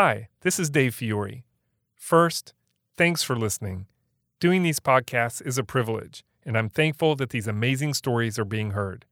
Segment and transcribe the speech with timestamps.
[0.00, 1.42] Hi, this is Dave Fiore.
[1.96, 2.54] First,
[2.96, 3.86] thanks for listening.
[4.38, 8.70] Doing these podcasts is a privilege, and I'm thankful that these amazing stories are being
[8.70, 9.06] heard.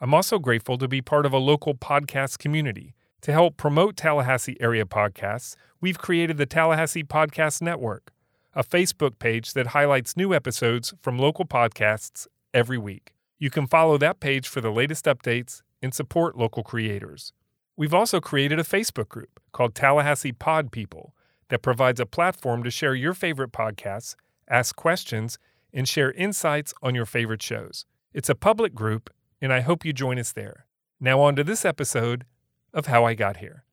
[0.00, 2.94] I'm also grateful to be part of a local podcast community.
[3.20, 8.10] To help promote Tallahassee area podcasts, we've created the Tallahassee Podcast Network,
[8.54, 13.12] a Facebook page that highlights new episodes from local podcasts every week.
[13.38, 17.34] You can follow that page for the latest updates and support local creators.
[17.78, 21.14] We've also created a Facebook group called Tallahassee Pod People
[21.48, 24.16] that provides a platform to share your favorite podcasts,
[24.48, 25.38] ask questions,
[25.74, 27.84] and share insights on your favorite shows.
[28.14, 29.10] It's a public group,
[29.42, 30.64] and I hope you join us there.
[30.98, 32.24] Now, on to this episode
[32.72, 33.64] of How I Got Here.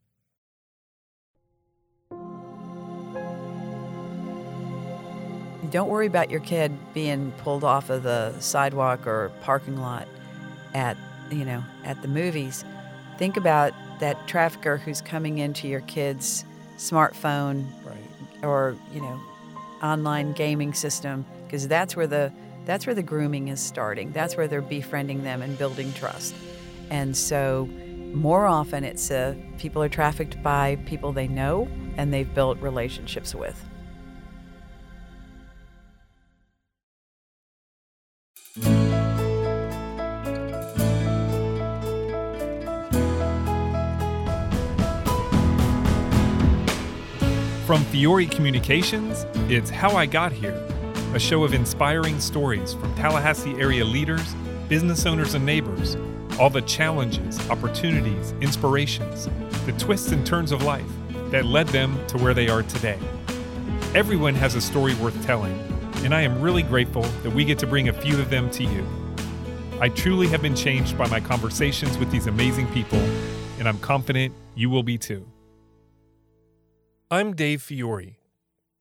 [5.71, 10.07] Don't worry about your kid being pulled off of the sidewalk or parking lot
[10.73, 10.97] at,
[11.31, 12.65] you know, at the movies.
[13.17, 16.45] Think about that trafficker who's coming into your kid's
[16.77, 18.43] smartphone Right.
[18.43, 19.19] or, you know,
[19.81, 22.31] online gaming system because that's where the
[22.65, 24.11] that's where the grooming is starting.
[24.13, 26.33] That's where they're befriending them and building trust.
[26.89, 27.65] And so
[28.13, 33.35] more often it's uh, people are trafficked by people they know and they've built relationships
[33.35, 33.61] with.
[47.93, 50.67] Fiore Communications, it's How I Got Here,
[51.13, 54.33] a show of inspiring stories from Tallahassee area leaders,
[54.67, 55.95] business owners, and neighbors.
[56.39, 59.29] All the challenges, opportunities, inspirations,
[59.67, 60.89] the twists and turns of life
[61.29, 62.97] that led them to where they are today.
[63.93, 65.53] Everyone has a story worth telling,
[65.97, 68.63] and I am really grateful that we get to bring a few of them to
[68.63, 68.83] you.
[69.79, 72.97] I truly have been changed by my conversations with these amazing people,
[73.59, 75.27] and I'm confident you will be too.
[77.13, 78.17] I'm Dave Fiore,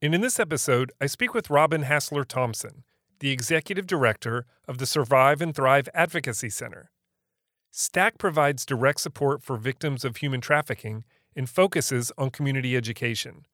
[0.00, 2.82] and in this episode, I speak with Robin Hassler Thompson,
[3.18, 6.90] the Executive Director of the Survive and Thrive Advocacy Center.
[7.70, 11.04] STAC provides direct support for victims of human trafficking
[11.36, 13.44] and focuses on community education.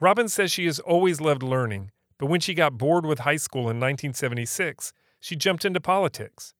[0.00, 3.68] Robin says she has always loved learning, but when she got bored with high school
[3.68, 6.54] in 1976, she jumped into politics,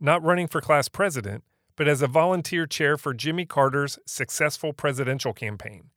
[0.00, 1.44] not running for class president,
[1.76, 5.90] but as a volunteer chair for Jimmy Carter's successful presidential campaign.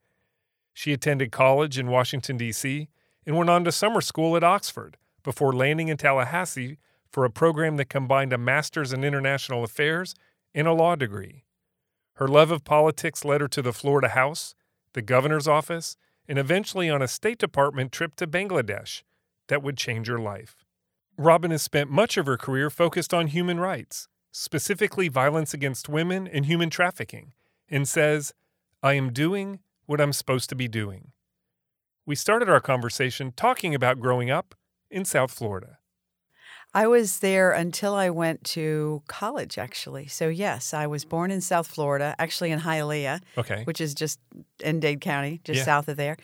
[0.78, 2.88] She attended college in Washington, D.C.,
[3.26, 6.78] and went on to summer school at Oxford before landing in Tallahassee
[7.10, 10.14] for a program that combined a master's in international affairs
[10.54, 11.46] and a law degree.
[12.18, 14.54] Her love of politics led her to the Florida House,
[14.94, 19.02] the governor's office, and eventually on a State Department trip to Bangladesh
[19.48, 20.64] that would change her life.
[21.18, 26.28] Robin has spent much of her career focused on human rights, specifically violence against women
[26.28, 27.34] and human trafficking,
[27.68, 28.36] and says,
[28.84, 31.12] I am doing what I'm supposed to be doing.
[32.06, 34.54] We started our conversation talking about growing up
[34.92, 35.80] in South Florida.
[36.74, 40.08] I was there until I went to college, actually.
[40.08, 43.64] So, yes, I was born in South Florida, actually in Hialeah, Okay.
[43.64, 44.20] which is just
[44.60, 45.64] in Dade County, just Yeah.
[45.66, 46.18] south of there.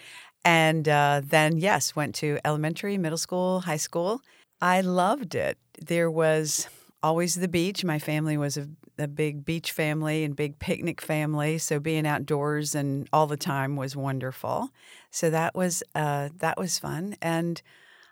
[0.46, 4.22] And uh, then, yes, went to elementary, middle school, high school.
[4.62, 5.58] I loved it.
[5.82, 6.68] There was
[7.02, 7.84] always the beach.
[7.84, 11.58] My family was a, a big beach family and big picnic family.
[11.58, 14.70] So, being outdoors and all the time was wonderful.
[15.12, 17.16] So, that was, uh, that was fun.
[17.22, 17.62] And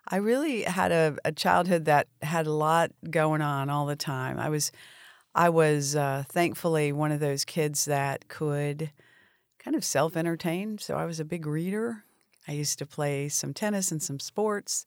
[0.07, 4.39] I really had a, a childhood that had a lot going on all the time.
[4.39, 4.71] I was,
[5.33, 8.91] I was uh, thankfully one of those kids that could
[9.59, 10.77] kind of self entertain.
[10.77, 12.03] So I was a big reader.
[12.47, 14.85] I used to play some tennis and some sports.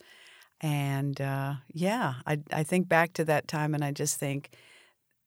[0.61, 4.51] And uh, yeah, I, I think back to that time and I just think,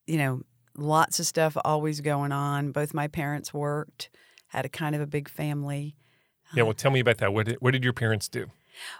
[0.06, 0.42] you know,
[0.78, 2.72] lots of stuff always going on.
[2.72, 4.10] Both my parents worked,
[4.48, 5.96] had a kind of a big family.
[6.54, 7.32] Yeah, well, tell me about that.
[7.32, 8.46] What did, what did your parents do?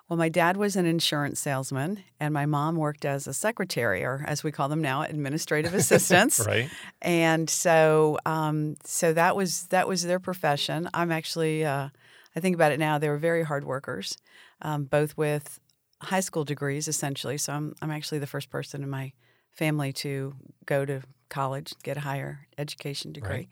[0.08, 4.24] Well, my dad was an insurance salesman, and my mom worked as a secretary, or
[4.26, 6.44] as we call them now, administrative assistants.
[6.44, 6.68] Right?
[7.00, 10.88] And so, um, so that was that was their profession.
[10.92, 11.88] I'm actually, uh,
[12.34, 12.98] I think about it now.
[12.98, 14.16] They were very hard workers,
[14.62, 15.60] um, both with
[16.00, 17.38] high school degrees, essentially.
[17.38, 19.12] So I'm I'm actually the first person in my
[19.52, 20.34] family to
[20.66, 23.48] go to college, get a higher education degree, Right.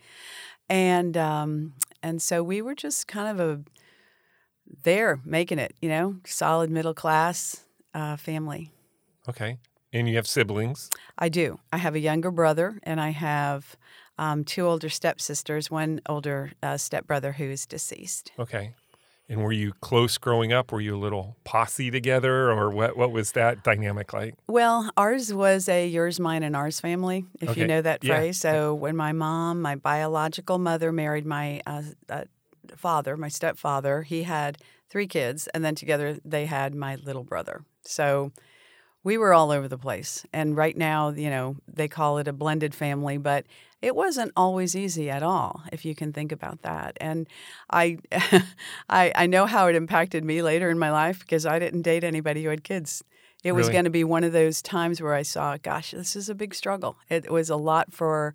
[0.69, 3.63] and um, and so we were just kind of a
[4.85, 7.65] there making it, you know, solid middle class
[7.95, 8.73] uh, family.
[9.29, 9.59] Okay.
[9.93, 10.91] And you have siblings.
[11.19, 11.61] I do.
[11.73, 13.77] I have a younger brother, and I have
[14.19, 18.33] um, two older stepsisters, one older uh, stepbrother who is deceased.
[18.39, 18.75] Okay.
[19.29, 20.71] And were you close growing up?
[20.71, 22.97] Were you a little posse together, or what?
[22.97, 24.35] What was that dynamic like?
[24.49, 28.15] Well, ours was a yours, mine, and ours family, if you know that Yeah.
[28.15, 28.39] phrase.
[28.39, 32.25] So when my mom, my biological mother, married my uh, uh,
[32.77, 34.59] father, my stepfather, he had
[34.89, 37.65] three kids, and then together they had my little brother.
[37.83, 38.31] So
[39.07, 40.27] we were all over the place.
[40.33, 43.47] And right now, you know, they call it a blended family, but
[43.81, 46.97] it wasn't always easy at all, if you can think about that.
[47.01, 47.29] And
[47.71, 47.99] I,
[48.91, 52.03] I, I know how it impacted me later in my life because I didn't date
[52.03, 53.05] anybody who had kids.
[53.45, 56.29] It was going to be one of those times where I saw, gosh, this is
[56.29, 56.97] a big struggle.
[57.09, 58.35] It was a lot for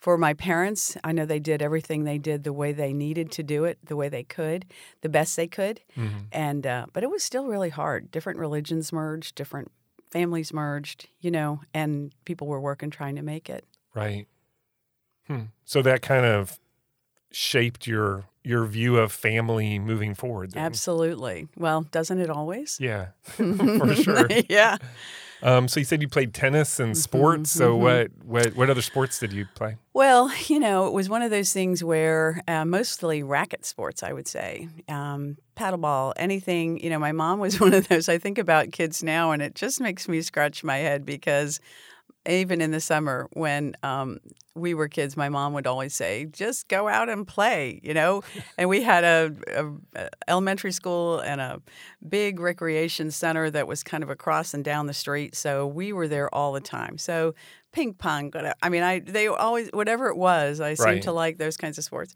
[0.00, 0.96] for my parents.
[1.04, 3.96] I know they did everything they did the way they needed to do it, the
[3.96, 4.64] way they could,
[5.02, 5.80] the best they could.
[5.98, 6.28] Mhm.
[6.32, 8.10] And uh, but it was still really hard.
[8.10, 9.70] Different religions merged, different
[10.10, 13.64] families merged, you know, and people were working trying to make it.
[13.94, 14.26] Right.
[15.26, 15.44] Hmm.
[15.64, 16.58] So that kind of
[17.30, 20.52] shaped your your view of family moving forward.
[20.52, 20.64] then.
[20.64, 21.48] Absolutely.
[21.56, 22.78] Well, doesn't it always?
[22.80, 24.26] Yeah, for sure.
[24.48, 24.78] yeah.
[25.40, 27.50] Um, so you said you played tennis and sports.
[27.50, 27.80] So mhm.
[27.80, 29.76] what what what other sports did you play?
[29.92, 34.12] Well, you know, it was one of those things where uh, mostly racket sports, I
[34.12, 36.80] would say, um, paddleball, anything.
[36.82, 38.08] You know, my mom was one of those.
[38.08, 41.60] I think about kids now, and it just makes me scratch my head because
[42.28, 44.18] even in the summer when um,
[44.54, 48.22] we were kids, my mom would always say, "Just go out and play," you know.
[48.58, 49.34] and we had a,
[49.96, 51.60] a, elementary school and a
[52.06, 56.08] big recreation center that was kind of across and down the street, so we were
[56.08, 56.98] there all the time.
[56.98, 57.34] So
[57.78, 58.54] ping pong, whatever.
[58.62, 61.02] I mean, I they always whatever it was, I seemed Right.
[61.02, 62.14] to like those kinds of sports.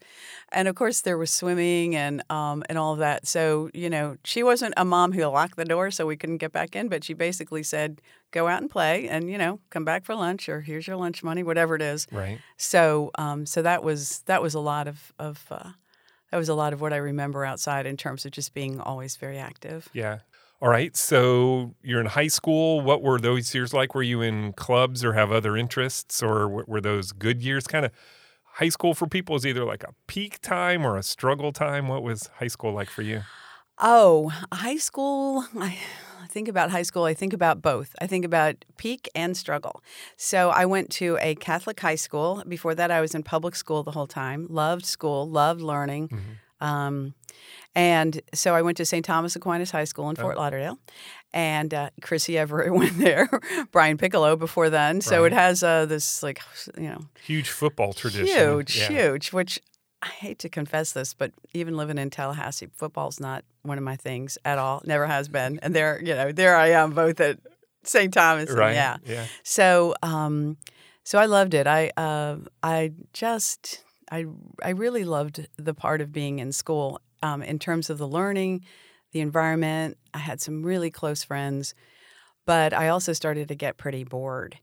[0.51, 3.25] And of course, there was swimming and um, and all of that.
[3.27, 6.51] So you know, she wasn't a mom who locked the door so we couldn't get
[6.51, 8.01] back in, but she basically said,
[8.31, 11.23] "Go out and play, and you know, come back for lunch, or here's your lunch
[11.23, 12.39] money, whatever it is." Right.
[12.57, 15.69] So um, so that was that was a lot of of uh,
[16.31, 19.15] that was a lot of what I remember outside in terms of just being always
[19.17, 19.87] very active.
[19.93, 20.19] Yeah.
[20.61, 20.95] All right.
[20.95, 22.81] So you're in high school.
[22.81, 23.93] What were those years like?
[23.93, 27.67] Were you in clubs or have other interests, or were those good years?
[27.67, 27.91] Kind of
[28.45, 31.87] high school for people is either like a peak time or a struggle time.
[31.87, 33.23] What was high school like for you?
[33.79, 35.45] Oh, high school.
[35.59, 35.77] I
[36.23, 37.03] I think about high school.
[37.03, 37.93] I think about both.
[38.01, 39.83] I think about peak and struggle.
[40.15, 42.43] So I went to a Catholic high school.
[42.47, 44.47] Before that, I was in public school the whole time.
[44.49, 46.07] Loved school, loved learning.
[46.07, 46.31] Mm-hmm.
[46.63, 47.13] Um,
[47.75, 49.03] and so I went to St.
[49.03, 50.77] Thomas Aquinas High School in Fort Lauderdale.
[51.33, 53.27] And uh, Chrissie Evert went there,
[53.71, 55.01] Brian Piccolo before then.
[55.01, 55.31] So Right.
[55.31, 56.39] it has uh, this, like,
[56.77, 58.27] you know, Huge football tradition.
[58.27, 58.87] Huge, Yeah.
[58.89, 59.33] huge.
[59.33, 59.59] Which
[60.03, 63.95] I hate to confess this, but even living in Tallahassee, football's not one of my
[63.95, 64.81] things at all.
[64.85, 65.59] Never has been.
[65.63, 67.39] And there, you know, there I am, both at
[67.83, 68.13] St.
[68.13, 68.49] Thomas.
[68.51, 68.75] and Right.
[68.75, 68.97] yeah.
[69.05, 69.25] Yeah.
[69.43, 70.57] So, um,
[71.03, 71.65] so I loved it.
[71.65, 73.83] I, uh, I just,
[74.13, 74.25] I,
[74.61, 78.63] I really loved the part of being in school um, in terms of the learning,
[79.11, 79.97] the environment.
[80.13, 81.73] I had some really close friends,
[82.45, 84.59] but I also started to get pretty bored.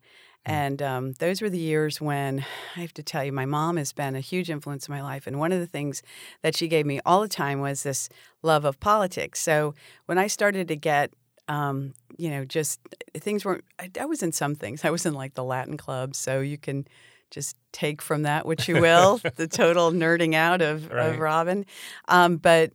[0.46, 2.44] And um, those were the years when
[2.76, 5.26] I have to tell you, my mom has been a huge influence in my life.
[5.26, 6.00] And one of the things
[6.42, 8.08] that she gave me all the time was this
[8.42, 9.40] love of politics.
[9.40, 9.74] So
[10.06, 11.12] when I started to get,
[11.48, 12.78] um, you know, just
[13.16, 14.84] things weren't, I, I was in some things.
[14.84, 16.14] I was in like the Latin club.
[16.14, 16.86] So you can
[17.30, 21.06] just take from that what you will, the total nerding out of, Right.
[21.14, 21.64] of Robin.
[22.08, 22.72] Um, but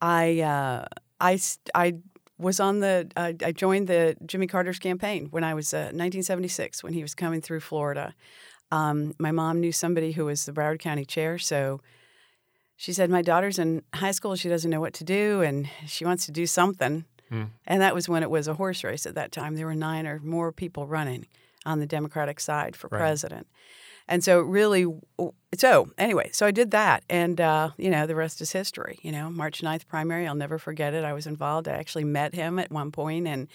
[0.00, 0.86] I, uh,
[1.20, 1.38] I,
[1.74, 1.94] I
[2.38, 6.82] was on the uh, I joined the Jimmy Carter's campaign when I was uh, 1976
[6.82, 8.14] when he was coming through Florida.
[8.72, 11.80] Um, my mom knew somebody who was the Broward County chair, so
[12.76, 14.36] she said, "My daughter's in high school.
[14.36, 17.44] She doesn't know what to do, and she wants to do something." Hmm.
[17.66, 19.56] And that was when it was a horse race at that time.
[19.56, 21.26] There were nine or more people running
[21.66, 23.00] on the Democratic side for Right.
[23.00, 23.46] president.
[24.10, 24.84] And so, really,
[25.56, 27.04] so anyway, so I did that.
[27.08, 28.98] And, uh, you know, the rest is history.
[29.02, 31.04] You know, March 9th primary, I'll never forget it.
[31.04, 31.68] I was involved.
[31.68, 33.48] I actually met him at one point and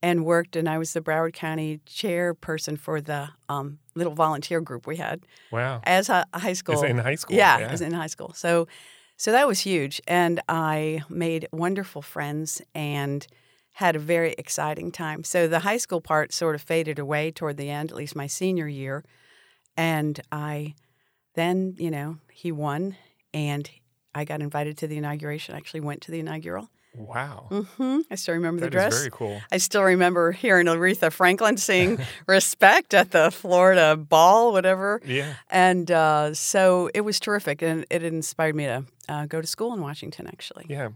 [0.00, 4.86] and worked, and I was the Broward County chairperson for the um, little volunteer group
[4.86, 5.80] we had Wow.
[5.82, 6.80] as a high school.
[6.84, 7.36] In high school.
[7.36, 7.68] Yeah, Yeah.
[7.68, 8.32] I was in high school.
[8.36, 8.68] So,
[9.16, 13.26] so that was huge, and I made wonderful friends and
[13.72, 15.24] had a very exciting time.
[15.24, 18.28] So the high school part sort of faded away toward the end, at least my
[18.28, 19.04] senior year,
[19.78, 20.74] and I
[21.34, 22.96] then you know he won,
[23.32, 23.70] and
[24.14, 25.54] I got invited to the inauguration.
[25.54, 26.68] I actually went to the inaugural.
[26.94, 27.46] Wow.
[27.78, 28.98] hmm I still remember the That is dress.
[28.98, 29.40] very cool.
[29.52, 35.00] I still remember hearing Aretha Franklin sing "Respect" at the Florida Ball, whatever.
[35.04, 35.34] Yeah.
[35.48, 39.72] And uh, so it was terrific, and it inspired me to uh, go to school
[39.74, 40.26] in Washington.
[40.26, 40.88] Actually, Yeah.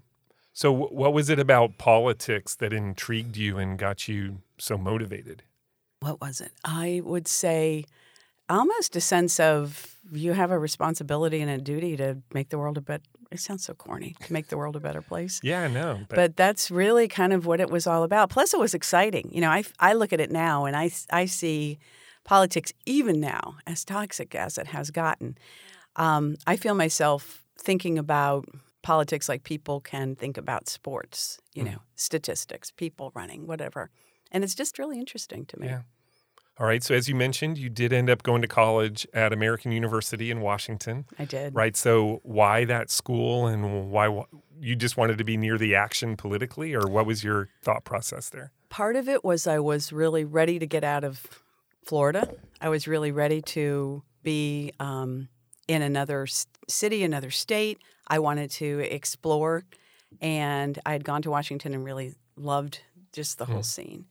[0.54, 5.44] So, wh- what was it about politics that intrigued you and got you so motivated?
[6.00, 6.50] what was it?
[6.64, 7.84] I would say
[8.58, 12.76] almost a sense of you have a responsibility and a duty to make the world
[12.78, 13.04] a better.
[13.30, 14.14] It sounds so corny.
[14.26, 15.40] To make the world a better place.
[15.52, 18.28] Yeah, no, but, But that's really kind of what it was all about.
[18.30, 19.30] Plus, it was exciting.
[19.32, 21.78] You know, I, I look at it now and I, I see
[22.24, 25.36] politics, even now, as toxic as it has gotten.
[25.96, 28.44] Um, I feel myself thinking about
[28.82, 31.72] politics like people can think about sports, you Mm.
[31.72, 33.88] know, statistics, people running, whatever.
[34.30, 35.66] And it's just really interesting to me.
[35.68, 35.82] Yeah.
[36.62, 36.80] All right.
[36.80, 40.40] So, as you mentioned, you did end up going to college at American University in
[40.40, 41.56] Washington, I did.
[41.56, 41.76] right?
[41.76, 44.22] So, why that school and why
[44.60, 48.28] you just wanted to be near the action politically, or what was your thought process
[48.28, 48.52] there?
[48.68, 51.42] Part of it was I was really ready to get out of
[51.84, 52.32] Florida.
[52.60, 55.26] I was really ready to be um,
[55.66, 56.28] in another
[56.68, 57.78] city, another state.
[58.06, 59.64] I wanted to explore,
[60.20, 64.06] and I had gone to Washington and really loved just the whole scene.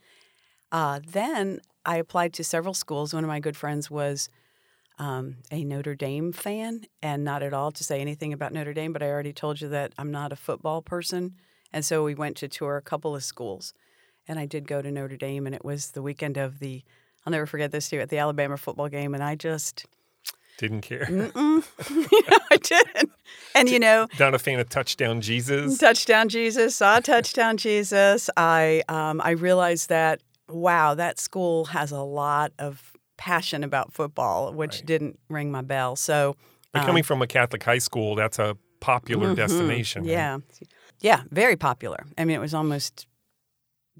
[0.69, 3.13] Uh, then I applied to several schools.
[3.13, 4.29] One of my good friends was
[4.99, 8.93] um, a Notre Dame fan, and not at all to say anything about Notre Dame,
[8.93, 11.35] but I already told you that I'm not a football person.
[11.73, 13.73] And so we went to tour a couple of schools.
[14.27, 16.83] And I did go to Notre Dame, and it was the weekend of the,
[17.25, 19.15] I'll never forget this too, at the Alabama football game.
[19.15, 19.85] And I just,
[20.59, 21.07] Didn't care.
[21.35, 23.11] I didn't.
[23.55, 25.79] And you know, Not a fan of touchdown Jesus.
[25.79, 28.29] touchdown Jesus, saw touchdown Jesus.
[28.37, 34.53] I um, I realized that wow, that school has a lot of passion about football,
[34.53, 34.85] which Right.
[34.85, 35.95] didn't ring my bell.
[35.95, 36.35] So
[36.71, 40.03] But um, coming from a Catholic high school, that's a popular mhm, destination.
[40.03, 40.11] right?
[40.11, 40.37] Yeah,
[41.01, 42.05] yeah, very popular.
[42.17, 43.07] I mean, it was almost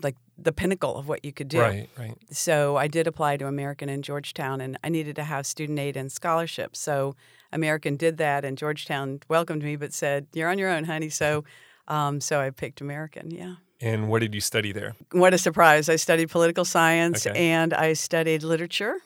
[0.02, 1.60] like the pinnacle of what you could do.
[1.60, 1.90] Right.
[1.98, 2.18] Right.
[2.32, 5.98] So I did apply to American in Georgetown, and I needed to have student aid
[5.98, 6.80] and scholarships.
[6.80, 7.16] So
[7.52, 11.44] American did that, and Georgetown welcomed me, but said, "You're on your own, honey." So,
[11.88, 13.30] um, so I picked American.
[13.32, 13.56] Yeah.
[13.82, 14.96] And what did you study there?
[15.12, 15.90] What a surprise!
[15.90, 17.52] I studied political science Okay.
[17.52, 18.98] and I studied literature,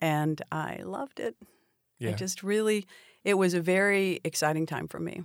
[0.00, 1.36] and I loved it.
[1.98, 2.10] Yeah.
[2.10, 2.86] I just really,
[3.24, 5.24] it was a very exciting time for me.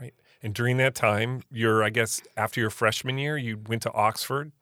[0.00, 0.14] Right.
[0.42, 4.52] And during that time, you're, I guess, after your freshman year, you went to Oxford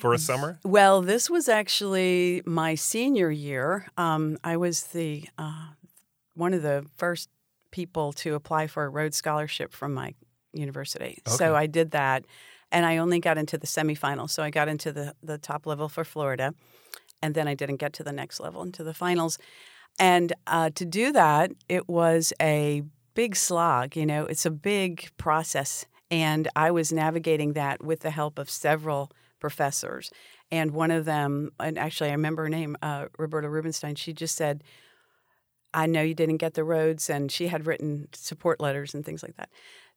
[0.00, 0.58] for a summer.
[0.64, 3.86] Well, this was actually my senior year.
[3.96, 5.68] Um, I was the uh,
[6.34, 7.28] one of the first
[7.70, 10.14] people to apply for a Rhodes Scholarship from my
[10.52, 11.18] university.
[11.26, 12.24] So I did that,
[12.70, 14.30] and I only got into the semifinals.
[14.30, 16.54] So I got into the the top level for Florida,
[17.22, 19.38] and then I didn't get to the next level into the finals.
[19.98, 22.82] And uh, to do that, it was a
[23.14, 23.96] big slog.
[23.96, 28.48] You know, it's a big process, and I was navigating that with the help of
[28.48, 29.10] several
[29.40, 30.10] professors.
[30.50, 33.96] And one of them, and actually I remember her name, uh, Roberta Rubenstein.
[33.96, 34.62] She just said,
[35.74, 39.22] "I know you didn't get the Rhodes," and she had written support letters and things
[39.22, 39.50] like that.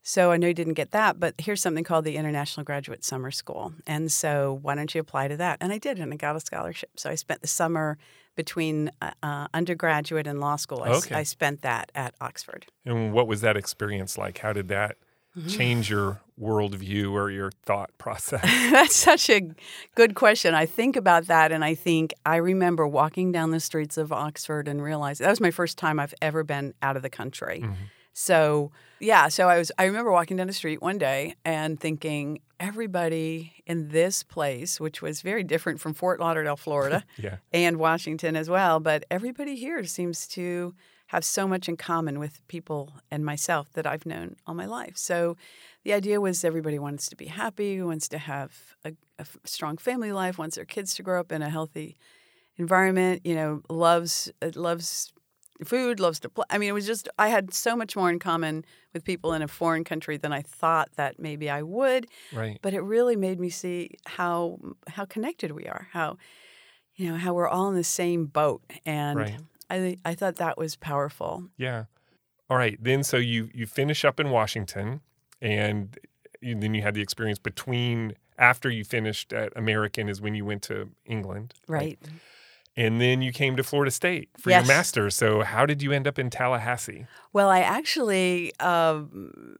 [0.03, 3.29] So I know you didn't get that, but here's something called the International Graduate Summer
[3.29, 3.73] School.
[3.85, 5.59] And so why don't you apply to that?
[5.61, 6.89] And I did, and I got a scholarship.
[6.97, 7.97] So I spent the summer
[8.35, 10.81] between uh, uh, undergraduate and law school.
[10.83, 11.15] I, Okay.
[11.15, 12.65] I spent that at Oxford.
[12.85, 14.39] And what was that experience like?
[14.39, 14.97] How did that
[15.37, 15.47] Mm-hmm.
[15.47, 18.41] change your worldview or your thought process?
[18.69, 19.49] That's such a
[19.95, 20.53] good question.
[20.53, 24.67] I think about that, and I think I remember walking down the streets of Oxford
[24.67, 27.61] and realized that was my first time I've ever been out of the country.
[27.63, 27.75] Mhm.
[28.21, 29.71] So yeah, so I was.
[29.79, 35.01] I remember walking down the street one day and thinking, everybody in this place, which
[35.01, 37.37] was very different from Fort Lauderdale, Florida, Yeah.
[37.51, 40.75] and Washington as well, but everybody here seems to
[41.07, 44.95] have so much in common with people and myself that I've known all my life.
[44.97, 45.35] So
[45.83, 50.37] the idea was everybody wants to be happy, wants to have a strong family life,
[50.37, 51.97] wants their kids to grow up in a healthy
[52.57, 55.11] environment, you know, loves uh, loves
[55.65, 56.45] food, loves to play.
[56.49, 59.41] I mean, it was just I had so much more in common with people in
[59.41, 62.59] a foreign country than I thought that maybe I would Right.
[62.61, 66.17] but it really made me see how how connected we are how
[66.95, 69.37] you know how we're all in the same boat and Right.
[69.69, 71.85] i i thought that was powerful Yeah.
[72.49, 72.77] All right.
[72.83, 74.99] Then, so you you finish up in Washington,
[75.41, 75.97] and
[76.41, 80.43] you, then you had the experience between after you finished at American is when you
[80.43, 81.97] went to England, right
[82.77, 84.65] And then you came to Florida State for Yes.
[84.65, 85.15] your master's.
[85.15, 87.05] So how did you end up in Tallahassee?
[87.33, 89.55] well i actually um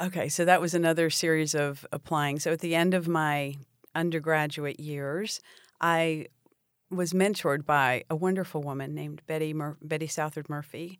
[0.00, 3.54] okay so that was another series of applying so at the end of my
[3.94, 5.40] undergraduate years
[5.80, 6.26] i
[6.90, 10.98] was mentored by a wonderful woman named betty Mur- betty southard murphy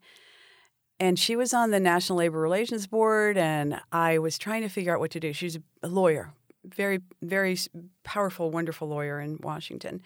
[0.99, 4.93] and she was on the National Labor Relations Board, and I was trying to figure
[4.93, 5.33] out what to do.
[5.33, 6.31] She's a lawyer,
[6.63, 7.57] very, very
[8.03, 10.03] powerful, wonderful lawyer in Washington.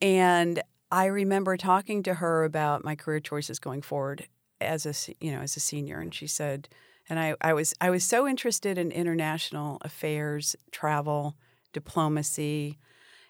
[0.00, 4.28] And I remember talking to her about my career choices going forward
[4.60, 6.68] as a you know as a senior, and she said,
[7.08, 11.36] and I, I was I was so interested in international affairs, travel,
[11.72, 12.78] diplomacy,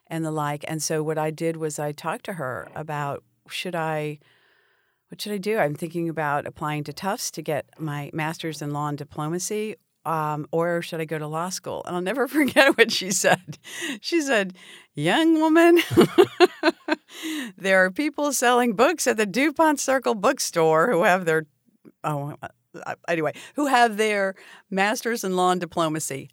[0.06, 0.64] and the like.
[0.68, 4.18] And so what I did was I talked to her about should I
[5.08, 5.58] what should I do?
[5.58, 10.46] I'm thinking about applying to Tufts to get my master's in law and diplomacy, um,
[10.52, 11.82] or should I go to law school?
[11.86, 13.58] And I'll never forget what she said.
[14.00, 14.54] She said,
[14.94, 15.78] Young woman,
[17.56, 21.46] there are people selling books at the DuPont Circle bookstore who have their,
[22.04, 22.34] oh,
[23.08, 24.34] anyway, who have their
[24.70, 26.30] master's in law and diplomacy.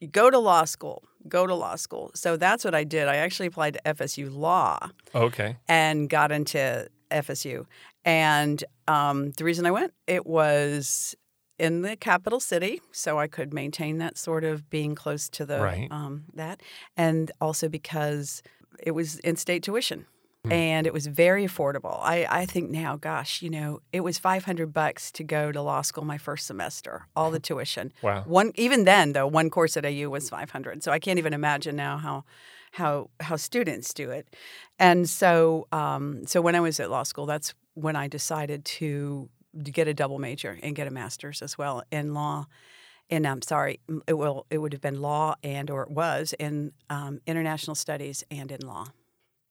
[0.00, 2.10] You go to law school, go to law school.
[2.14, 3.08] So that's what I did.
[3.08, 5.56] I actually applied to FSU Law Okay.
[5.68, 7.64] and got into FSU.
[8.04, 11.14] And um, the reason I went, it was
[11.58, 15.60] in the capital city, so I could maintain that sort of being close to the
[15.60, 15.88] Right.
[15.90, 16.60] um, that,
[16.96, 18.42] and also because
[18.82, 20.06] it was in-state tuition.
[20.44, 20.52] Hmm.
[20.52, 21.98] And it was very affordable.
[22.02, 25.60] I, I think now, gosh, you know, it was five hundred bucks to go to
[25.62, 27.92] law school my first semester, all the tuition.
[28.02, 28.22] Wow.
[28.26, 30.84] One even then though, one course at AU was five hundred.
[30.84, 32.24] So I can't even imagine now how
[32.72, 34.28] how how students do it.
[34.78, 39.28] And so um, so when I was at law school, that's when I decided to
[39.62, 42.46] get a double major and get a master's as well in law.
[43.08, 46.72] And I'm sorry, it will it would have been law and or it was in
[46.90, 48.88] um, international studies and in law.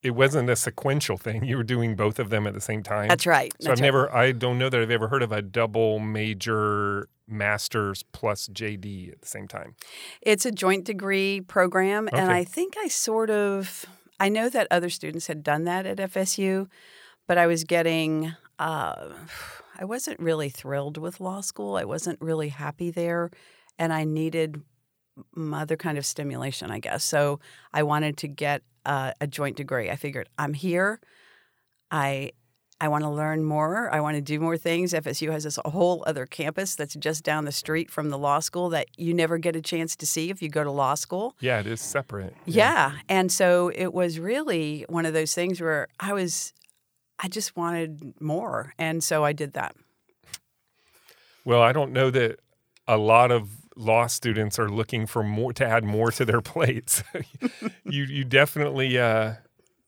[0.03, 1.45] It wasn't a sequential thing.
[1.45, 3.07] You were doing both of them at the same time.
[3.07, 3.51] That's right.
[3.59, 3.87] So that's I've right.
[3.87, 9.13] never, I don't know that I've ever heard of a double major master's plus JD
[9.13, 9.75] at the same time.
[10.21, 13.85] It's a joint degree program, and I think I sort of
[14.19, 16.67] I know that other students had done that at FSU,
[17.27, 19.09] but I was getting uh,
[19.77, 21.75] I wasn't really thrilled with law school.
[21.75, 23.31] I wasn't really happy there,
[23.77, 24.61] and I needed
[25.53, 27.03] other kind of stimulation, I guess.
[27.03, 27.39] So
[27.73, 29.89] I wanted to get uh, a joint degree.
[29.89, 30.99] I figured I'm here.
[31.91, 32.31] I
[32.81, 33.89] I want to learn more.
[33.93, 34.91] I want to do more things.
[34.91, 38.69] FSU has this whole other campus that's just down the street from the law school
[38.69, 41.35] that you never get a chance to see if you go to law school.
[41.39, 42.35] Yeah, it is separate.
[42.45, 42.91] Yeah.
[43.07, 46.53] And so it was really one of those things where I was,
[47.19, 48.73] I just wanted more.
[48.77, 49.75] And so I did that.
[51.43, 52.39] Well, I don't know that
[52.87, 57.03] a lot of law students are looking for more to add more to their plates.
[57.85, 59.35] you you definitely uh,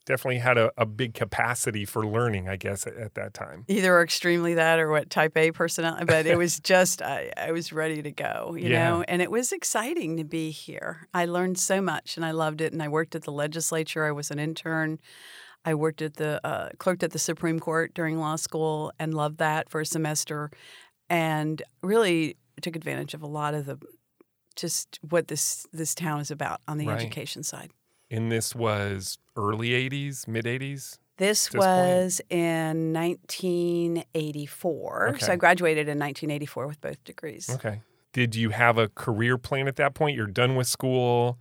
[0.06, 3.66] definitely had a, a big capacity for learning, I guess, at, at that time.
[3.68, 7.74] Either extremely that or what type A personality, but it was just, I, I was
[7.74, 8.90] ready to go, you Yeah.
[8.90, 11.08] know, and it was exciting to be here.
[11.14, 12.72] I learned so much and I loved it.
[12.72, 15.00] And I worked at the legislature, I was an intern.
[15.68, 19.38] I worked at the, uh, clerked at the Supreme Court during law school and loved
[19.40, 20.50] that for a semester
[21.10, 23.78] and really took advantage of a lot of the,
[24.56, 26.98] just what this, this town is about on the Right.
[26.98, 27.72] education side.
[28.10, 31.00] And this was early 80s, mid 80s.
[31.18, 31.66] This this point?
[31.66, 35.18] was in 1984.
[35.20, 37.50] So I graduated in 1984 with both degrees.
[37.50, 37.82] Okay.
[38.14, 40.16] Did you have a career plan at that point?
[40.16, 41.38] You're done with school.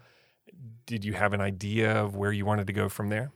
[0.85, 3.31] Did you have an idea of where you wanted to go from there?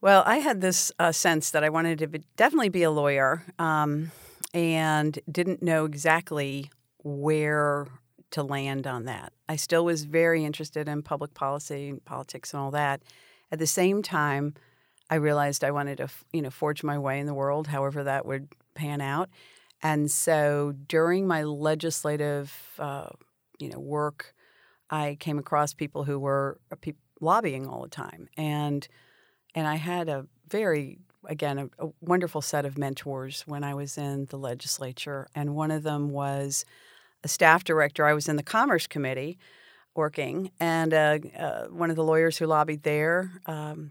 [0.00, 3.42] Well, I had this uh, sense that I wanted to be, definitely be a lawyer
[3.58, 4.12] um,
[4.54, 6.70] and didn't know exactly
[7.02, 7.88] where
[8.30, 9.32] to land on that.
[9.48, 13.02] I still was very interested in public policy and politics and all that.
[13.50, 14.54] At the same time,
[15.10, 18.24] I realized I wanted to, you know, forge my way in the world, however that
[18.24, 19.30] would pan out.
[19.82, 23.08] And so during my legislative, uh,
[23.58, 24.34] you know, work,
[24.90, 28.86] I came across people who were uh, lobbying all the time, and
[29.54, 33.98] and I had a very again a, a wonderful set of mentors when I was
[33.98, 36.64] in the legislature, and one of them was
[37.24, 38.04] a staff director.
[38.06, 39.38] I was in the Commerce Committee
[39.94, 43.90] working, and uh, uh, one of the lawyers who lobbied there um,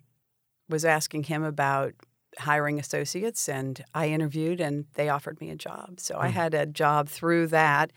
[0.69, 1.93] was asking him about
[2.39, 5.99] hiring associates, and I interviewed, and they offered me a job.
[5.99, 6.35] So I Hmm.
[6.35, 7.91] had a job through that.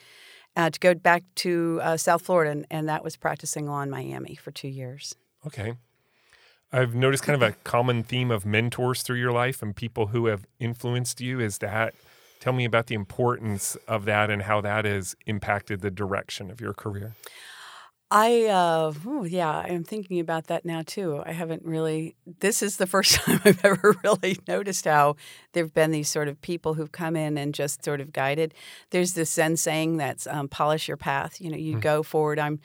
[0.56, 3.90] Uh, to go back to uh, South Florida, and, and that was practicing law in
[3.90, 5.14] Miami for two years.
[5.46, 5.74] Okay.
[6.72, 10.26] I've noticed kind of a common theme of mentors through your life and people who
[10.26, 11.40] have influenced you.
[11.40, 11.94] Is that,
[12.38, 16.60] tell me about the importance of that and how that has impacted the direction of
[16.60, 17.16] your career.
[18.12, 21.22] I, uh, ooh, yeah, I'm thinking about that now too.
[21.24, 25.14] I haven't really, this is the first time I've ever really noticed how
[25.52, 28.52] there have been these sort of people who've come in and just sort of guided.
[28.90, 31.40] There's this Zen saying that's um, polish your path.
[31.40, 31.80] You know, you Mm.
[31.82, 32.40] go forward.
[32.40, 32.58] I'm,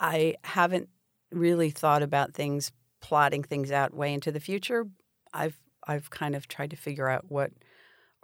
[0.00, 0.88] I haven't
[1.30, 2.72] really thought about things,
[3.08, 4.86] plotting things out way into the future.
[5.32, 7.50] I've, I've kind of tried to figure out what,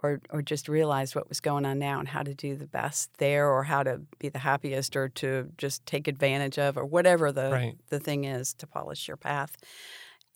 [0.03, 3.09] or, or just realized what was going on now and how to do the best
[3.17, 7.31] there or how to be the happiest or to just take advantage of or whatever
[7.31, 7.75] the, Right.
[7.89, 9.57] the thing is to polish your path.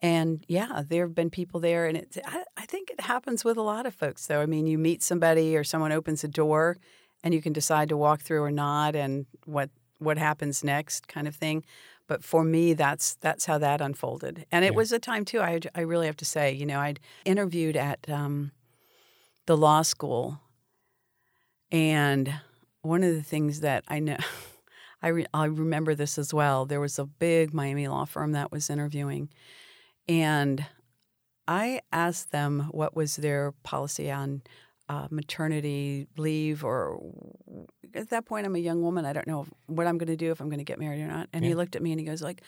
[0.02, 3.58] And yeah, there have been people there, and it's, I, I think it happens with
[3.58, 4.42] a lot of folks, though.
[4.42, 6.78] I mean, you meet somebody or someone opens a door,
[7.22, 11.28] and you can decide to walk through or not, and what what happens next, kind
[11.28, 11.66] of thing.
[12.10, 14.78] But for me, that's that's how that unfolded, and it Yeah.
[14.78, 15.42] was a time too.
[15.42, 18.52] I I really have to say, you know, I'd interviewed at um,
[19.46, 20.42] the law school,
[21.72, 22.34] and
[22.82, 24.18] one of the things that I know.
[25.02, 26.66] I, re- I remember this as well.
[26.66, 29.30] There was a big Miami law firm that was interviewing,
[30.10, 30.66] and
[31.48, 34.42] I asked them what was their policy on
[34.90, 37.00] uh, maternity leave or
[37.94, 40.32] at that point i'm a young woman i don't know what i'm going to do
[40.32, 41.50] if i'm going to get married or not and Yeah.
[41.50, 42.42] he looked at me and he goes like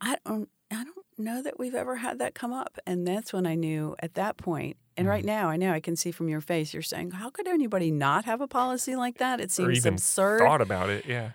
[0.00, 3.46] i don't i don't know that we've ever had that come up and that's when
[3.46, 5.26] i knew at that point and right Mm-hmm.
[5.42, 8.24] now i know i can see from your face you're saying how could anybody not
[8.24, 11.04] have a policy like that it or seems absurd thought about it.
[11.06, 11.32] Yeah.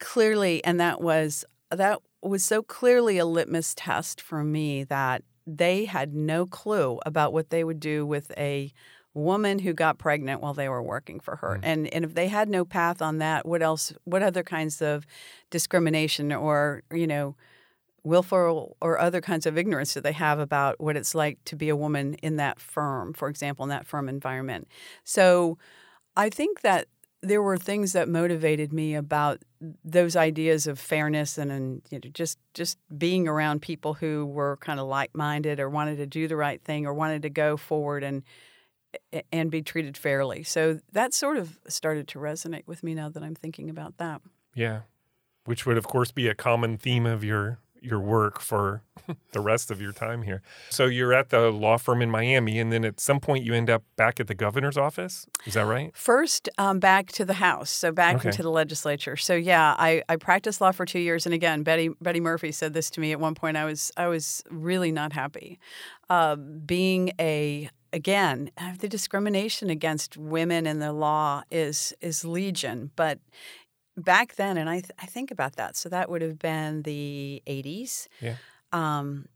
[0.00, 5.84] clearly and that was that was so clearly a litmus test for me that they
[5.86, 8.72] had no clue about what they would do with a
[9.18, 11.60] woman who got pregnant while they were working for her Mm.
[11.70, 15.04] and and if they had no path on that what else what other kinds of
[15.50, 17.34] discrimination or you know
[18.04, 21.68] willful or other kinds of ignorance do they have about what it's like to be
[21.68, 24.68] a woman in that firm for example in that firm environment
[25.04, 25.58] so
[26.16, 26.86] i think that
[27.20, 29.42] there were things that motivated me about
[29.84, 34.56] those ideas of fairness and, and you know, just just being around people who were
[34.60, 38.04] kind of like-minded or wanted to do the right thing or wanted to go forward
[38.04, 38.22] and
[39.32, 40.42] and be treated fairly.
[40.42, 44.20] So that sort of started to resonate with me now that I'm thinking about that.
[44.54, 44.80] Yeah.
[45.44, 48.82] Which would, of course, be a common theme of your your work for
[49.32, 50.42] the rest of your time here.
[50.68, 53.70] So you're at the law firm in Miami, and then at some point you end
[53.70, 55.26] up back at the governor's office.
[55.46, 55.96] Is that right?
[55.96, 58.30] First, um, back to the House, so back Okay.
[58.30, 59.16] into the legislature.
[59.16, 62.74] So yeah, I, I practiced law for two years, and again, Betty Betty Murphy said
[62.74, 63.56] this to me at one point.
[63.56, 65.60] I was I was really not happy,
[66.10, 72.90] uh, being a again uh, the discrimination against women in the law is is legion,
[72.96, 73.18] but
[73.96, 75.76] back then, and I th- I think about that.
[75.76, 78.08] So that would have been the '80s.
[78.20, 78.36] Yeah.
[78.72, 79.26] Um,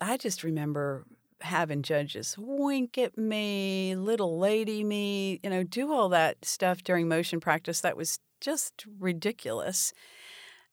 [0.00, 1.04] I just remember
[1.42, 7.08] having judges wink at me, little lady me, you know, do all that stuff during
[7.08, 7.80] motion practice.
[7.80, 9.92] That was just ridiculous.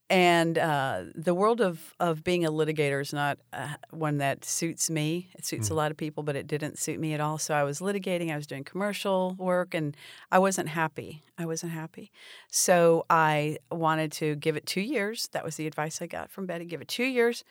[0.10, 4.90] And uh, the world of, of being a litigator is not uh, one that suits
[4.90, 5.30] me.
[5.38, 7.38] It suits a lot of people, but it didn't suit me at all.
[7.38, 9.98] So I was litigating, I was doing commercial work, and
[10.32, 11.24] I wasn't happy.
[11.38, 12.10] I wasn't happy.
[12.50, 15.28] So I wanted to give it two years.
[15.34, 17.44] That was the advice I got from Betty give it two years,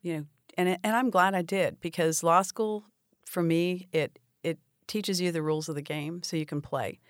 [0.00, 0.24] you know,
[0.56, 2.84] and, it- and I'm glad I did because law school,
[3.24, 7.00] for me, it, it teaches you the rules of the game so you can play.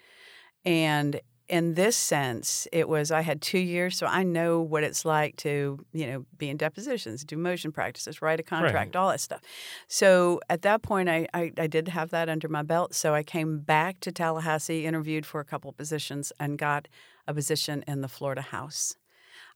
[0.65, 5.05] And in this sense, it was I had two years, so I know what it's
[5.05, 9.21] like to, you know, be in depositions, do motion practices, write a contract, all that
[9.21, 9.41] stuff.
[9.87, 12.95] So at that point, I, I, I did have that under my belt.
[12.95, 16.89] So I came back to Tallahassee, interviewed for a couple of positions, and got
[17.29, 18.97] a position in the Florida House.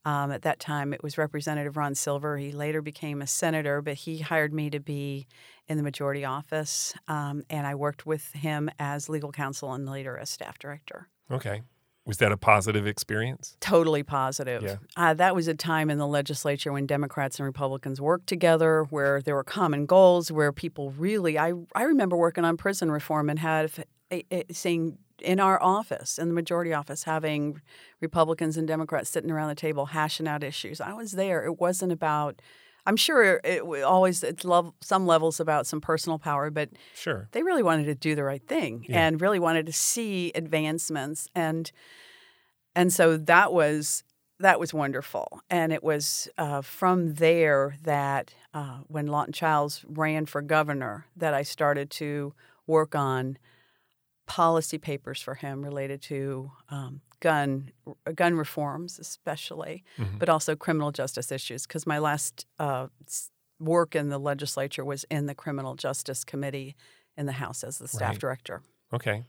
[0.03, 2.37] Um, at that time, it was Representative Ron Silver.
[2.37, 5.27] He later became a senator, but he hired me to be
[5.67, 10.17] in the majority office, um, and I worked with him as legal counsel and later
[10.17, 11.07] as staff director.
[11.29, 11.61] Okay.
[12.05, 13.55] Was that a positive experience?
[13.59, 14.63] Totally positive.
[14.63, 14.77] Yeah.
[14.97, 19.21] Uh, that was a time in the legislature when Democrats and Republicans worked together, where
[19.21, 21.37] there were common goals, where people really.
[21.37, 23.71] I I remember working on prison reform and had
[24.11, 27.61] a, a, seeing in our office, in the majority office, having
[27.99, 30.81] Republicans and Democrats sitting around the table hashing out issues.
[30.81, 31.45] I was there.
[31.45, 32.41] It wasn't about.
[32.85, 37.27] I'm sure it always it's love, some levels about some personal power, but Sure.
[37.31, 39.05] they really wanted to do the right thing Yeah.
[39.05, 41.71] and really wanted to see advancements and
[42.75, 44.03] and so that was
[44.39, 50.25] that was wonderful and it was uh, from there that uh, when Lawton Chiles ran
[50.25, 52.33] for governor that I started to
[52.65, 53.37] work on
[54.25, 57.71] policy papers for him related to um, gun
[58.15, 60.19] gun reforms especially Mhm.
[60.19, 62.87] but also criminal justice issues because my last uh,
[63.59, 66.75] work in the legislature was in the criminal justice committee
[67.15, 68.19] in the house as the staff Right.
[68.19, 68.61] director
[68.93, 69.23] Okay.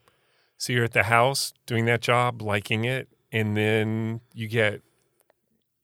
[0.58, 4.82] So you're at the house doing that job, liking it, and then you get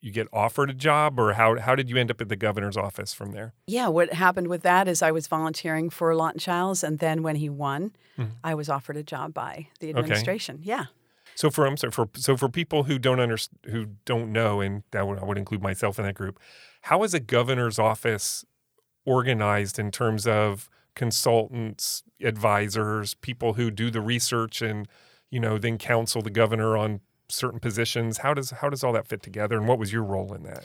[0.00, 2.76] you get offered a job, or how how did you end up at the governor's
[2.76, 3.52] office from there?
[3.66, 7.36] yeah what happened with that is i was volunteering for lawton chiles and then when
[7.36, 8.30] he won Mhm.
[8.44, 10.86] i was offered a job by the administration yeah
[11.38, 14.82] So for I'm sorry, for so for people who don't under, who don't know, and
[14.90, 16.40] that would, I would include myself in that group,
[16.80, 18.44] how is a governor's office
[19.06, 24.88] organized in terms of consultants, advisors, people who do the research, and
[25.30, 28.18] you know then counsel the governor on certain positions?
[28.18, 30.64] How does how does all that fit together, and what was your role in that?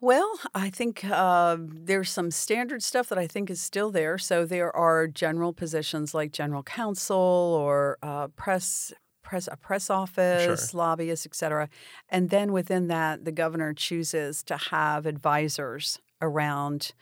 [0.00, 4.18] Well, I think uh, there's some standard stuff that I think is still there.
[4.18, 8.92] So there are general positions like general counsel or uh, press
[9.28, 11.68] press a press office, lobbyists, et cetera.
[12.08, 16.92] And then within that, the governor chooses to have advisors around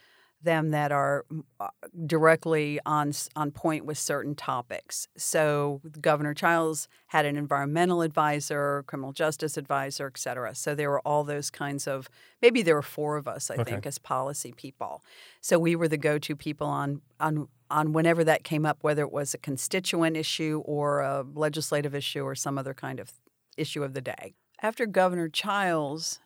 [0.42, 1.24] them that are
[1.58, 1.68] uh,
[2.06, 5.08] directly on on point with certain topics.
[5.16, 10.54] So Governor Chiles had an environmental advisor, criminal justice advisor, et cetera.
[10.54, 12.08] So there were all those kinds of
[12.42, 13.64] maybe there were four of us, I Okay.
[13.70, 15.02] think, as policy people.
[15.40, 19.12] So we were the go-to people on on on whenever that came up, whether it
[19.12, 23.12] was a constituent issue or a legislative issue or some other kind of
[23.56, 24.34] issue of the day.
[24.62, 26.20] After Governor Chiles,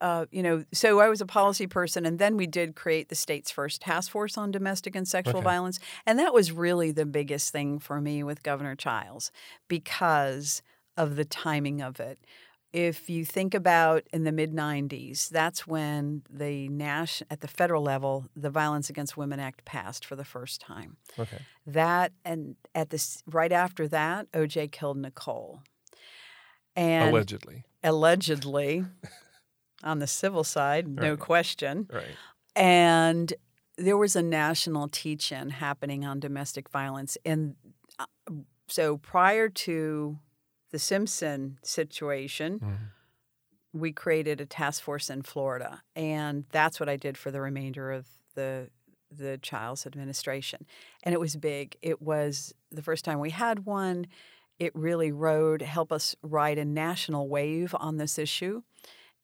[0.00, 3.14] uh, you know, so I was a policy person, and then we did create the
[3.14, 5.44] state's first task force on domestic and sexual Okay.
[5.44, 5.78] violence.
[6.04, 9.30] And that was really the biggest thing for me with Governor Chiles
[9.68, 10.62] because
[10.96, 12.18] of the timing of it.
[12.74, 17.84] If you think about in the mid 90s, that's when the Nash at the federal
[17.84, 20.96] level, the Violence Against Women Act passed for the first time.
[21.16, 21.38] Okay.
[21.66, 25.60] That and at this right after that, OJ killed Nicole.
[26.74, 27.62] And Allegedly.
[27.84, 28.84] allegedly
[29.84, 31.18] on the civil side, no Right.
[31.20, 31.88] question.
[31.92, 32.16] Right.
[32.56, 33.32] And
[33.78, 37.16] there was a national teach in happening on domestic violence.
[37.24, 37.54] And
[38.00, 38.06] uh,
[38.66, 40.18] so prior to
[40.74, 42.78] the Simpson situation, Mhm.
[43.72, 45.84] we created a task force in Florida.
[45.94, 48.70] And that's what I did for the remainder of the
[49.10, 50.66] the Chiles administration.
[51.04, 51.76] And it was big.
[51.80, 54.08] It was the first time we had one.
[54.58, 58.62] It really rode, helped us ride a national wave on this issue.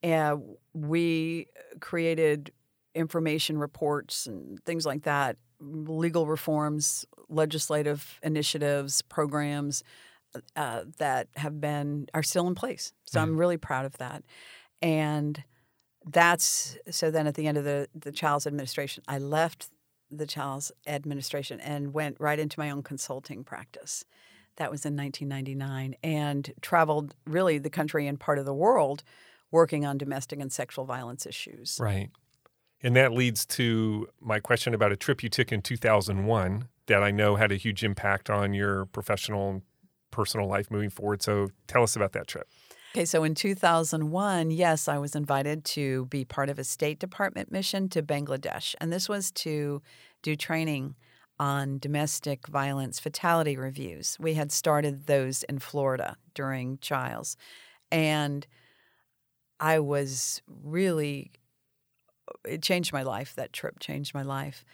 [0.01, 1.49] And we
[1.81, 2.53] created
[2.95, 9.83] information reports and things like that, legal reforms, legislative initiatives, programs
[10.57, 12.93] uh, that have been are still in place.
[13.05, 14.23] So I'm really proud of that.
[14.83, 15.43] And
[16.07, 19.69] that's so then at the end of the the Chiles administration, I left
[20.11, 24.05] the Chiles administration and went right into my own consulting practice.
[24.57, 29.03] That was in 1999 and traveled really the country and part of the world
[29.51, 31.79] working on domestic and sexual violence issues.
[31.81, 32.11] Right.
[32.83, 37.11] And that leads to my question about a trip you took in 2001 that I
[37.11, 39.63] know had a huge impact on your professional
[40.11, 41.23] personal life moving forward.
[41.23, 42.49] So tell us about that trip.
[42.93, 47.53] Okay, so in 2001, yes, I was invited to be part of a State Department
[47.53, 48.75] mission to Bangladesh.
[48.81, 49.81] And this was to
[50.23, 50.97] do training
[51.39, 54.17] on domestic violence fatality reviews.
[54.19, 57.37] We had started those in Florida during Chiles.
[57.93, 58.47] And
[59.61, 61.31] I was really,
[62.45, 63.35] it changed my life.
[63.37, 64.65] That trip changed my life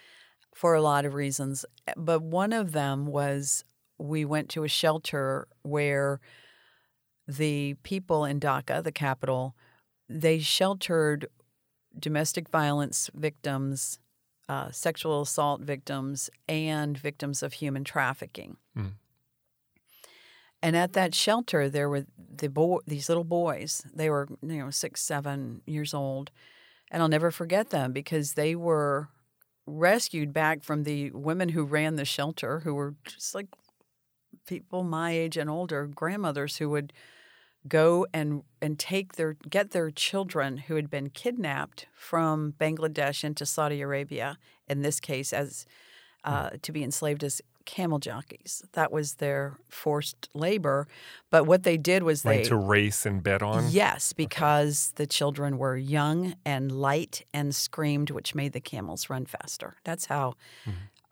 [0.54, 1.66] for a lot of reasons.
[1.96, 3.62] But one of them was
[3.98, 6.20] we went to a shelter where
[7.26, 9.54] the people in Dhaka, the capital,
[10.08, 11.26] they sheltered
[11.98, 13.98] domestic violence victims,
[14.48, 18.56] uh, sexual assault victims, and victims of human trafficking.
[18.76, 18.92] Mm.
[20.62, 23.84] And at that shelter, there were the boy, these little boys.
[23.94, 26.30] They were, you know, six, seven years old,
[26.90, 29.08] and I'll never forget them because they were
[29.66, 33.48] rescued back from the women who ran the shelter, who were just like
[34.46, 36.92] people my age and older, grandmothers who would
[37.68, 43.44] go and and take their get their children who had been kidnapped from Bangladesh into
[43.44, 44.38] Saudi Arabia.
[44.68, 45.66] In this case, as
[46.24, 48.62] uh, to be enslaved as camel jockeys.
[48.72, 50.86] That was their forced labor.
[51.30, 53.68] But what they did was they to race and bet on.
[53.70, 59.26] Yes, because the children were young and light and screamed, which made the camels run
[59.26, 59.76] faster.
[59.84, 60.34] That's how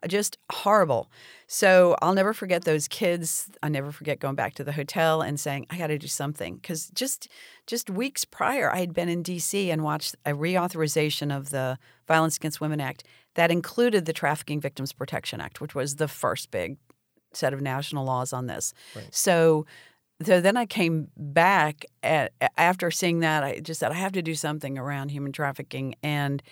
[0.09, 1.11] just horrible.
[1.47, 3.51] So I'll never forget those kids.
[3.63, 6.57] I never forget going back to the hotel and saying, I got to do something.
[6.57, 7.29] Because just,
[7.67, 9.71] just weeks prior, I had been in D.C.
[9.71, 14.93] and watched a reauthorization of the Violence Against Women Act that included the Trafficking Victims
[14.93, 16.77] Protection Act, which was the first big
[17.33, 18.73] set of national laws on this.
[18.95, 19.09] Right.
[19.11, 19.67] So
[20.23, 23.43] so then I came back at, after seeing that.
[23.43, 26.43] I just said I have to do something around human trafficking, and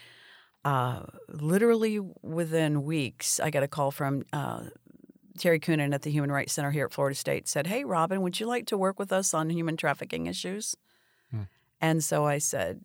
[0.64, 4.64] uh, literally within weeks, I got a call from uh,
[5.38, 7.48] Terry Coonan at the Human Rights Center here at Florida State.
[7.48, 10.76] Said, "Hey, Robin, would you like to work with us on human trafficking issues?"
[11.30, 11.42] Hmm.
[11.80, 12.80] And so I said,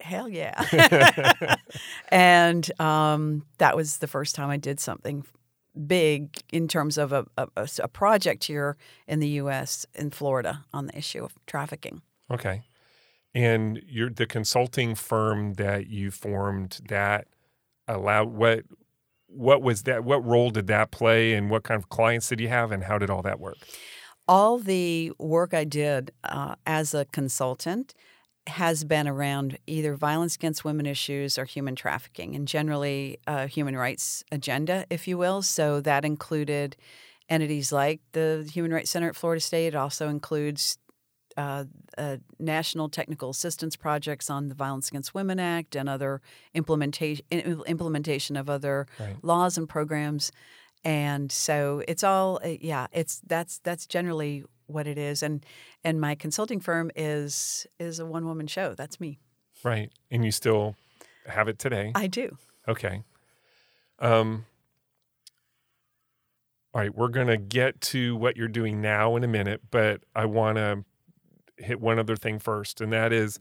[0.00, 0.54] "Hell yeah!"
[2.08, 5.24] and um, that was the first time I did something
[5.86, 8.76] big in terms of a, a, a- a project here
[9.08, 9.86] in the U.S.
[9.94, 12.02] in Florida on the issue of trafficking.
[12.30, 12.62] Okay.
[13.34, 17.26] And you're the consulting firm that you formed that
[17.88, 18.64] allowed what
[19.26, 22.48] what was that what role did that play and what kind of clients did you
[22.48, 23.56] have and how did all that work?
[24.28, 27.94] All the work I did uh, as a consultant
[28.46, 33.18] has been around either violence against women issues or human trafficking, and generally
[33.48, 35.42] human rights agenda, if you will.
[35.42, 36.76] So that included
[37.28, 39.68] entities like the Human Rights Center at Florida State.
[39.68, 40.78] It also includes
[41.36, 41.64] uh,
[41.98, 46.20] uh, national technical assistance projects on the Violence Against Women Act and other
[46.54, 49.16] implementation implementation of other Right.
[49.22, 50.30] laws and programs.
[50.84, 55.22] And so it's all uh, yeah, it's that's that's generally what it is.
[55.22, 55.44] And
[55.82, 58.74] and my consulting firm is is a one woman show.
[58.74, 59.18] That's me.
[59.62, 59.90] Right.
[60.10, 60.76] And you still
[61.26, 61.92] have it today.
[61.94, 62.36] I do.
[62.68, 63.02] Okay.
[63.98, 64.44] Um,
[66.74, 70.02] All right, we're going to get to what you're doing now in a minute, but
[70.14, 70.84] I want to
[71.56, 73.38] hit one other thing first, and that is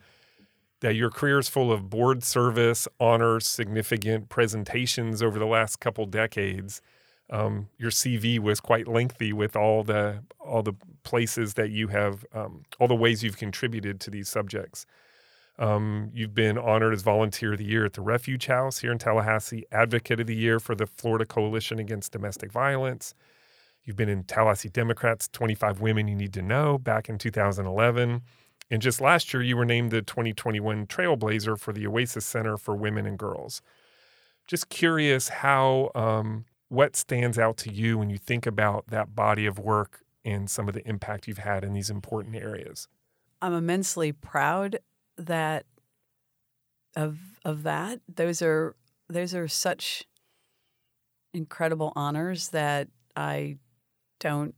[0.82, 6.06] that your career is full of board service, honors, significant presentations over the last couple
[6.06, 6.82] decades.
[7.30, 10.74] Um, your CV was quite lengthy with all the all the
[11.04, 14.86] places that you have, um, all the ways you've contributed to these subjects.
[15.58, 18.98] Um, you've been honored as Volunteer of the Year at the Refuge House here in
[18.98, 23.14] Tallahassee, Advocate of the Year for the Florida Coalition Against Domestic Violence.
[23.86, 28.22] You've been in Tallahassee Democrat's 25 Women You Need to Know back in 2011.
[28.72, 32.76] And just last year, you were named the 2021 Trailblazer for the Oasis Center for
[32.76, 33.62] Women and Girls.
[34.48, 39.46] Just curious how, um, what stands out to you when you think about that body
[39.46, 42.88] of work and some of the impact you've had in these important areas?
[43.42, 44.80] I'm immensely proud
[45.18, 45.66] that
[46.96, 48.00] of of that.
[48.08, 48.76] Those are
[49.10, 50.06] those are such
[51.34, 53.58] incredible honors that I
[54.24, 54.56] don't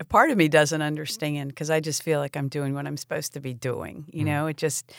[0.00, 2.96] a part of me doesn't understand because I just feel like I'm doing what I'm
[2.96, 4.04] supposed to be doing.
[4.12, 4.26] You mm.
[4.26, 4.92] know, it just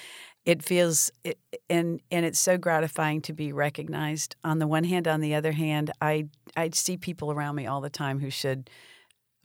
[0.45, 1.38] it feels it,
[1.69, 4.36] and and it's so gratifying to be recognized.
[4.43, 7.82] On the one hand, on the other hand, I I see people around me all
[7.82, 8.69] the time who should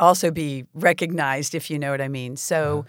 [0.00, 2.37] also be recognized, if you know what I mean.
[2.37, 2.87] So.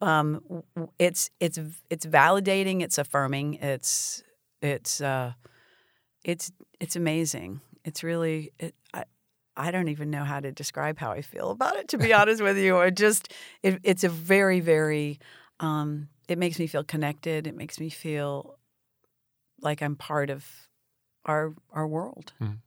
[0.00, 0.62] Um,
[0.98, 1.58] it's it's
[1.88, 2.82] it's validating.
[2.82, 3.54] It's affirming.
[3.54, 4.22] It's
[4.60, 5.32] it's uh,
[6.24, 7.62] it's it's amazing.
[7.86, 9.04] It's really it, I
[9.56, 11.88] I don't even know how to describe how I feel about it.
[11.88, 15.18] To be honest with you, it just it, it's a very very
[15.60, 17.46] um, it makes me feel connected.
[17.46, 18.58] It makes me feel
[19.60, 20.46] like I'm part of
[21.24, 22.32] our our world.
[22.40, 22.58] Mm.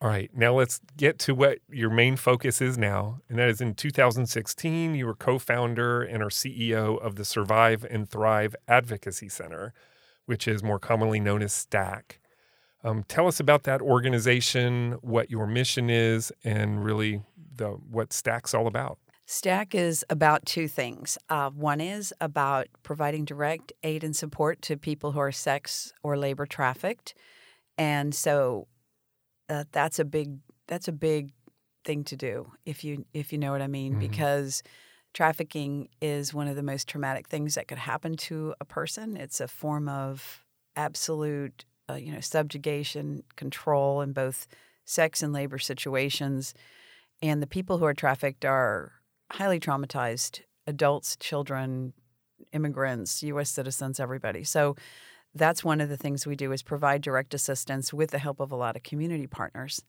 [0.00, 3.20] All right, now let's get to what your main focus is now.
[3.28, 7.86] And that is in 2016, you were co founder and are CEO of the Survive
[7.88, 9.72] and Thrive Advocacy Center,
[10.26, 12.18] which is more commonly known as STAC.
[12.84, 17.22] Um, tell us about that organization, what your mission is, and really
[17.56, 18.98] the, what STAC's all about.
[19.26, 21.16] Stack is about two things.
[21.30, 26.18] Uh, one is about providing direct aid and support to people who are sex or
[26.18, 27.14] labor trafficked.
[27.78, 28.68] And so
[29.48, 31.32] uh, that's a big that's a big
[31.84, 34.00] thing to do if you if you know what I mean mm-hmm.
[34.00, 34.62] because
[35.12, 39.16] trafficking is one of the most traumatic things that could happen to a person.
[39.16, 40.44] It's a form of
[40.76, 44.46] absolute uh, you know subjugation, control in both
[44.84, 46.54] sex and labor situations,
[47.22, 48.92] and the people who are trafficked are
[49.32, 51.92] highly traumatized adults, children,
[52.52, 53.50] immigrants, U.S.
[53.50, 54.44] citizens, everybody.
[54.44, 54.76] So
[55.34, 58.52] that's one of the things we do is provide direct assistance with the help of
[58.52, 59.82] a lot of community partners.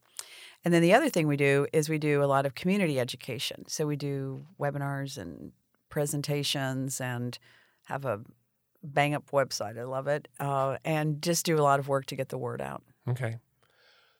[0.63, 3.65] And then the other thing we do is we do a lot of community education.
[3.67, 5.51] So we do webinars and
[5.89, 7.37] presentations and
[7.83, 8.21] have a
[8.93, 9.77] bang up website.
[9.77, 10.27] I love it.
[10.39, 12.83] Uh, and just do a lot of work to get the word out.
[13.09, 13.37] Okay.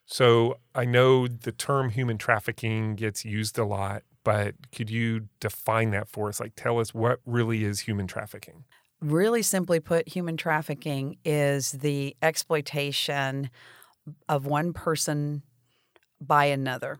[0.06, 5.90] So I know the term human trafficking gets used a lot, but could you define
[5.90, 6.38] that for us?
[6.38, 8.64] Like, tell us what really is human trafficking?
[9.00, 13.50] really simply put, human trafficking is the exploitation
[14.28, 15.42] of one person
[16.20, 16.98] by another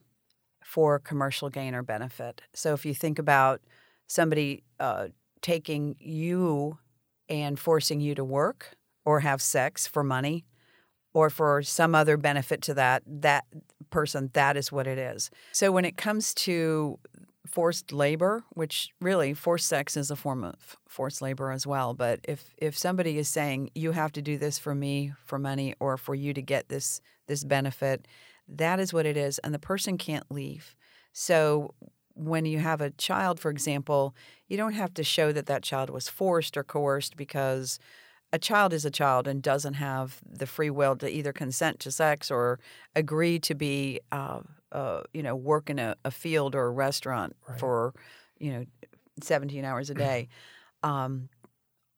[0.65, 2.43] for commercial gain or benefit.
[2.53, 3.61] So if you think about
[4.09, 5.09] somebody uh,
[5.41, 6.79] taking you
[7.29, 10.45] and forcing you to work or have sex for money
[11.15, 13.45] or for some other benefit to that that
[13.91, 16.99] person that is what it is so when it comes to
[17.47, 21.95] forced labor, which really forced sex is a form of forced labor as well.
[21.95, 25.75] But if if somebody is saying you have to do this for me for money
[25.81, 28.07] or for you to get this this benefit,
[28.49, 30.75] that is what it is, and the person can't leave.
[31.13, 31.75] So
[32.17, 34.15] when you have a child, for example,
[34.49, 37.79] you don't have to show that that child was forced or coerced because
[38.33, 41.91] a child is a child and doesn't have the free will to either consent to
[41.91, 42.59] sex or
[42.95, 44.41] agree to be uh,
[44.73, 47.59] uh, you know, work in a, a, field or a restaurant right.
[47.59, 47.95] for,
[48.39, 48.65] you know,
[49.23, 50.29] 17 hours a day.
[50.83, 51.29] Um,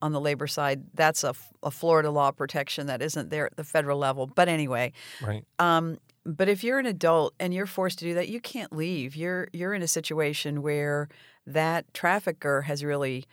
[0.01, 3.65] on the labor side, that's a, a, Florida law protection that isn't there at the
[3.65, 4.29] federal level.
[4.29, 5.45] But anyway, right.
[5.59, 5.99] Um,
[6.29, 9.17] but if you're an adult and you're forced to do that, you can't leave.
[9.17, 11.09] You're you're in a situation where
[11.47, 13.25] that trafficker has really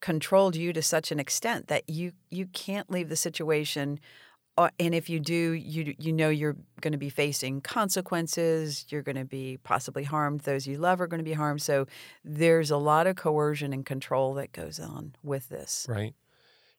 [0.00, 3.98] controlled you to such an extent that you you can't leave the situation
[4.58, 8.86] uh, and if you do, you you know you're going to be facing consequences.
[8.88, 10.40] You're going to be possibly harmed.
[10.40, 11.60] Those you love are going to be harmed.
[11.60, 11.86] So
[12.24, 15.86] there's a lot of coercion and control that goes on with this.
[15.88, 16.14] Right.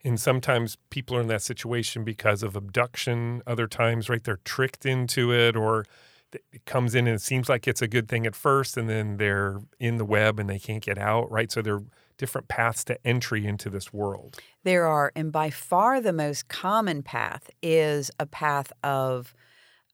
[0.04, 3.42] And sometimes people are in that situation because of abduction.
[3.48, 5.86] Other times, right, they're tricked into it, or
[6.32, 9.18] it comes in and it seems like it's a good thing at first, and then
[9.18, 11.32] they're in the web and they can't get out.
[11.32, 11.52] Right.
[11.52, 11.84] So they're
[12.18, 14.40] different paths to entry into this world.
[14.64, 19.34] There are, and by far the most common path is a path of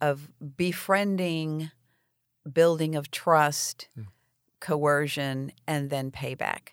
[0.02, 1.72] of befriending
[2.52, 4.04] building of trust, hmm.
[4.60, 6.70] coercion, and then payback.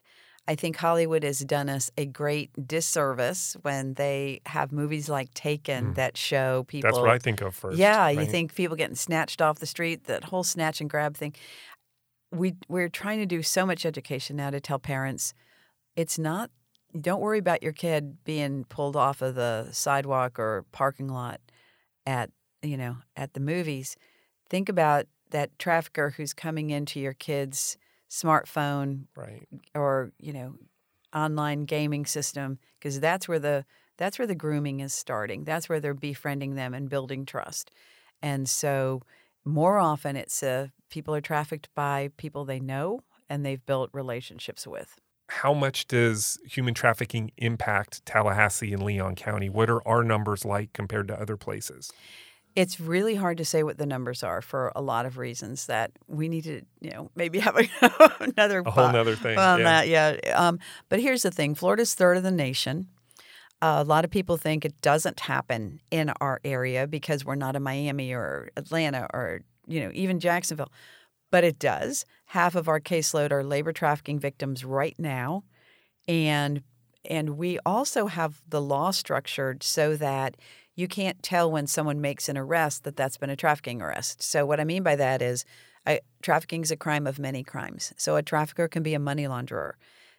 [0.49, 5.93] I think Hollywood has done us a great disservice when they have movies like Taken
[5.93, 5.95] mm.
[5.95, 6.91] that show people.
[6.91, 7.79] That's what I think of first.
[7.79, 11.35] Yeah, you think people getting snatched off the street, that whole snatch and grab thing.
[12.33, 15.35] We we're trying to do so much education now to tell parents
[15.97, 16.51] it's not
[16.99, 21.41] don't worry about your kid being pulled off of the sidewalk or parking lot
[22.07, 22.31] at
[22.63, 23.97] you know at the movies.
[24.49, 27.77] Think about that trafficker who's coming into your kid's
[28.11, 29.47] smartphone Right.
[29.75, 30.55] or you know
[31.15, 33.65] online gaming system because that's where the
[33.99, 37.71] that's where the grooming is starting that's where they're befriending them and building trust
[38.23, 39.03] and so
[39.45, 44.67] more often it's uh, people are trafficked by people they know and they've built relationships
[44.67, 49.49] with How much does human trafficking impact Tallahassee and Leon County?
[49.49, 51.93] What are our numbers like compared to other places?
[52.57, 55.93] It's really hard to say what the numbers are for a lot of reasons that
[56.09, 57.69] we need to you know maybe have a,
[58.21, 59.39] another A whole other thing.
[59.39, 59.65] on yeah.
[59.65, 62.89] that yeah um, but here's the thing florida's third of the nation
[63.63, 67.55] Uh, a lot of people think it doesn't happen in our area because we're not
[67.57, 70.73] in Miami or Atlanta or you know even Jacksonville,
[71.31, 72.07] but it does.
[72.27, 75.45] Half of our caseload are labor trafficking victims right now,
[76.09, 76.63] and
[77.05, 80.37] and we also have the law structured so that
[80.81, 84.23] you can't tell when someone makes an arrest that that's been a trafficking arrest.
[84.23, 85.45] So what I mean by that is,
[85.87, 87.93] I, trafficking is a crime of many crimes.
[87.97, 89.73] So a trafficker can be a money launderer.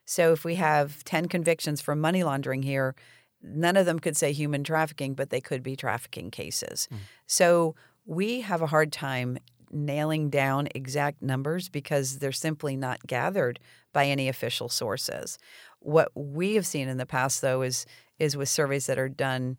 [0.06, 2.96] So if we have ten convictions for money laundering here,
[3.42, 6.88] none of them could say human trafficking, but they could be trafficking cases.
[6.92, 6.98] Mm.
[7.26, 9.40] So we have a hard time
[9.72, 13.60] nailing down exact numbers because they're simply not gathered
[13.94, 15.38] by any official sources.
[15.80, 17.86] What we have seen in the past, though, is
[18.20, 19.58] is with surveys that are done,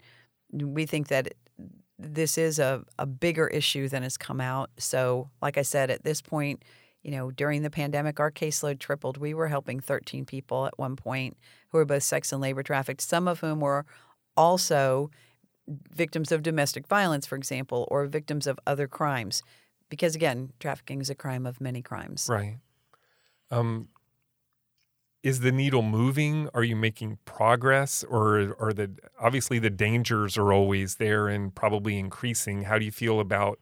[0.52, 1.34] we think that
[1.98, 4.70] this is a, a bigger issue than has come out.
[4.76, 6.64] So, like I said, at this point,
[7.02, 9.16] you know, during the pandemic, our caseload tripled.
[9.18, 11.36] We were helping 13 people at one point
[11.70, 13.84] who were both sex and labor trafficked, some of whom were
[14.36, 15.10] also
[15.66, 19.42] victims of domestic violence, for example, or victims of other crimes.
[19.88, 22.28] Because again, trafficking is a crime of many crimes.
[22.30, 22.56] Right.
[23.50, 23.88] Um,
[25.22, 26.48] is the needle moving?
[26.54, 31.98] Are you making progress, or are the obviously the dangers are always there and probably
[31.98, 32.62] increasing?
[32.62, 33.58] How do you feel about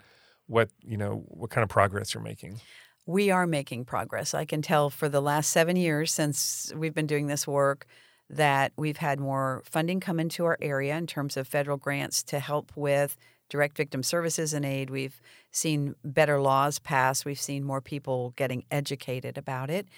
[0.46, 1.24] what you know?
[1.26, 2.60] What kind of progress you're making?
[3.06, 4.34] We are making progress.
[4.34, 7.86] I can tell for the last seven years since we've been doing this work
[8.28, 12.38] that we've had more funding come into our area in terms of federal grants to
[12.38, 13.16] help with
[13.48, 14.88] direct victim services and aid.
[14.88, 17.24] We've seen better laws passed.
[17.24, 19.88] We've seen more people getting educated about it.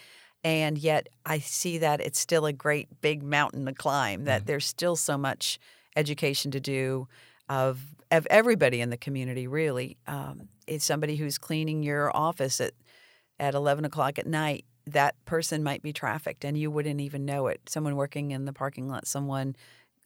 [0.45, 4.67] And yet, I see that it's still a great big mountain to climb, that there's
[4.67, 5.61] still so much
[5.95, 7.07] education to do
[7.49, 7.81] of,
[8.11, 9.99] of everybody in the community, really.
[10.07, 12.73] Um, it's somebody who's cleaning your office at,
[13.39, 14.65] at 11 o'clock at night.
[14.87, 17.61] That person might be trafficked and you wouldn't even know it.
[17.69, 19.55] Someone working in the parking lot, someone,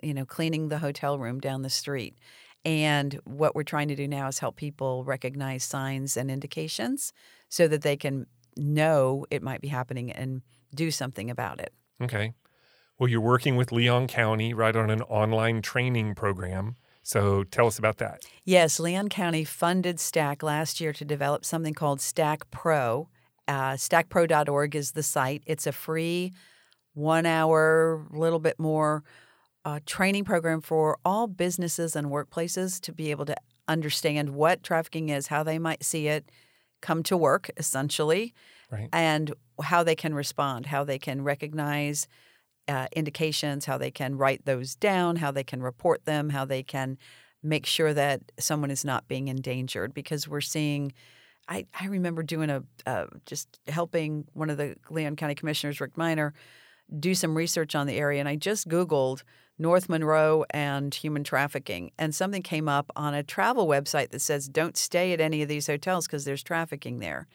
[0.03, 2.19] you know, cleaning the hotel room down the street.
[2.67, 7.13] And what we're trying to do now is help people recognize signs and indications
[7.49, 8.27] so that they can
[8.57, 10.43] know it might be happening and
[10.75, 11.73] do something about it.
[12.03, 12.35] Okay.
[12.99, 16.77] Well, you're working with Leon County right on an online training program.
[17.03, 18.23] So tell us about that.
[18.45, 23.09] Yes, Leon County funded STAC last year to develop something called STAC Pro.
[23.47, 25.43] Uh, STACPro.org is the site.
[25.47, 26.33] It's a free,
[26.95, 29.05] one hour, little bit more
[29.65, 33.37] uh, training program for all businesses and workplaces to be able to
[33.69, 36.31] understand what trafficking is, how they might see it,
[36.81, 38.35] come to work essentially,
[38.71, 38.89] Right.
[38.93, 42.09] and how they can respond, how they can recognize
[42.69, 46.63] uh, indications, how they can write those down, how they can report them, how they
[46.65, 46.99] can
[47.43, 49.95] make sure that someone is not being endangered.
[49.95, 50.93] Because we're seeing,
[51.49, 55.97] I, I remember doing a uh, just helping one of the Leon County commissioners, Rick
[55.97, 56.35] Minor,
[56.99, 59.23] do some research on the area, and I just Googled
[59.59, 64.49] North Monroe and human trafficking, and something came up on a travel website that says
[64.49, 67.27] don't stay at any of these hotels because there's trafficking there.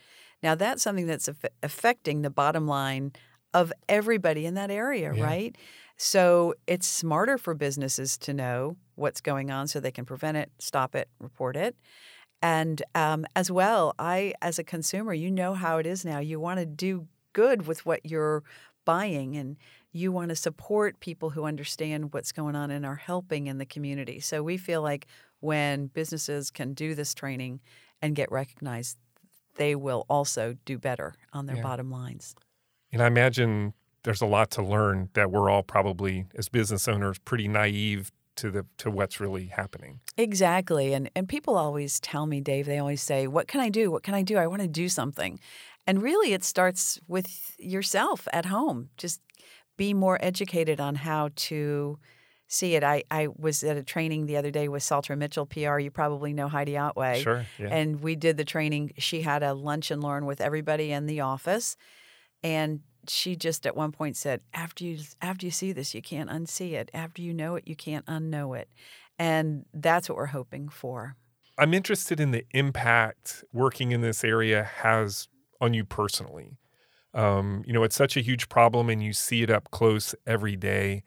[0.44, 3.14] Now that's something that's aff- affecting the bottom line
[3.54, 5.24] of everybody in that area, Yeah.
[5.24, 5.58] right?
[5.98, 10.52] So it's smarter for businesses to know what's going on so they can prevent it,
[10.58, 11.76] stop it, report it.
[12.42, 16.18] And um, as well, I, as a consumer, you know how it is now.
[16.18, 18.44] You want to do good with what you're
[18.84, 19.58] buying and
[19.92, 23.66] you want to support people who understand what's going on and are helping in the
[23.66, 24.20] community.
[24.20, 25.08] So we feel like
[25.40, 27.60] when businesses can do this training
[28.02, 28.98] and get recognized,
[29.56, 31.64] they will also do better on their Yeah.
[31.64, 32.36] bottom lines.
[32.92, 33.74] And I imagine
[34.04, 38.50] there's a lot to learn that we're all probably, as business owners, pretty naive to
[38.50, 40.00] the to what's really happening.
[40.18, 40.94] Exactly.
[40.94, 43.92] And and people always tell me, Dave, they always say, "What can I do?
[43.92, 44.38] What can I do?
[44.38, 45.40] I want to do something."
[45.88, 48.90] And really it starts with yourself at home.
[48.98, 49.20] Just
[49.82, 51.98] be more educated on how to
[52.48, 52.84] see it.
[52.84, 55.80] I, I was at a training the other day with Salter Mitchell PR.
[55.80, 57.24] You probably know Heidi Otway.
[57.24, 57.48] Sure.
[57.58, 57.70] Yeah.
[57.70, 58.92] And we did the training.
[59.00, 61.78] She had a lunch and learn with everybody in the office.
[62.44, 66.30] And she just at one point said, after you after you see this, you can't
[66.30, 66.92] unsee it.
[66.94, 68.70] After you know it, you can't unknow it.
[69.18, 71.16] And that's what we're hoping for.
[71.58, 75.28] I'm interested in the impact working in this area has
[75.60, 76.60] on you personally.
[77.14, 80.56] Um, you know, it's such a huge problem and you see it up close every
[80.56, 81.04] day.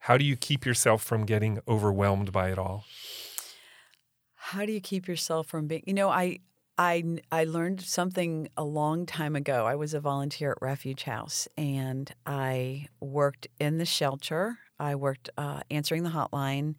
[0.00, 2.84] How do you keep yourself from getting overwhelmed by it all?
[4.34, 6.38] How do you keep yourself from being, you know, I,
[6.78, 9.66] I, I learned something a long time ago.
[9.66, 14.58] I was a volunteer at Refuge House and I worked in the shelter.
[14.78, 16.76] I worked uh, answering the hotline.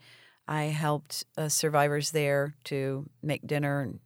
[0.48, 4.00] I helped uh, survivors there to make dinner and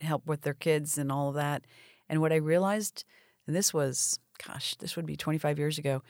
[0.00, 1.64] help with their kids and all of that.
[2.08, 3.04] And what I realized,
[3.48, 6.02] and this was, gosh, this would be 25 years ago,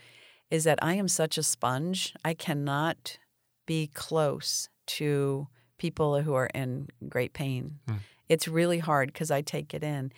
[0.51, 2.15] is that I am such a sponge.
[2.25, 3.19] I cannot
[3.65, 5.47] be close to
[5.79, 7.79] people who are in great pain.
[7.89, 7.99] Mm.
[8.29, 10.13] It's really hard because I take it in.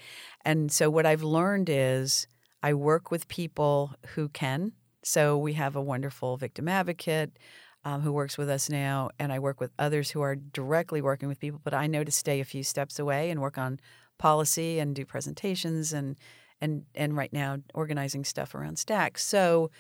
[0.45, 2.27] And so what I've learned is
[2.63, 4.73] I work with people who can.
[5.03, 7.39] So we have a wonderful victim advocate
[7.85, 11.29] um, who works with us now, and I work with others who are directly working
[11.29, 11.61] with people.
[11.63, 13.79] But I know to stay a few steps away and work on
[14.19, 16.17] policy and do presentations and
[16.61, 19.19] and and right now organizing stuff around STAC.
[19.19, 19.71] So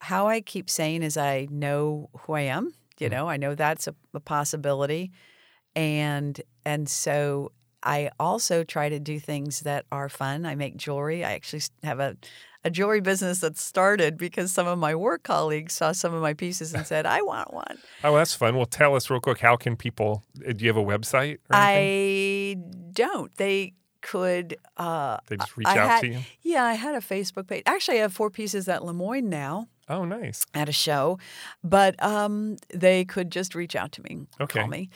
[0.00, 2.74] how I keep saying is I know who I am.
[2.98, 3.12] You mm.
[3.12, 5.12] know, I know that's a, a possibility,
[5.74, 7.52] and and so
[7.82, 10.46] I also try to do things that are fun.
[10.46, 11.24] I make jewelry.
[11.24, 12.16] I actually have a
[12.64, 16.34] a jewelry business that started because some of my work colleagues saw some of my
[16.34, 18.56] pieces and said, "I want one." Oh, that's fun.
[18.56, 19.38] Well, tell us real quick.
[19.38, 20.24] How can people?
[20.46, 21.38] Uh, do you have a website?
[21.48, 22.56] I
[22.92, 23.34] don't.
[23.36, 23.74] They
[24.06, 24.56] could.
[24.76, 26.18] Uh, they just reach I out had, to you.
[26.42, 27.64] Yeah, I had a Facebook page.
[27.66, 29.68] Actually, I have four pieces at LeMoyne now.
[29.88, 30.46] Oh, nice.
[30.54, 31.18] At a show,
[31.62, 34.26] but um, they could just reach out to me.
[34.40, 34.60] Okay.
[34.60, 34.90] Call me.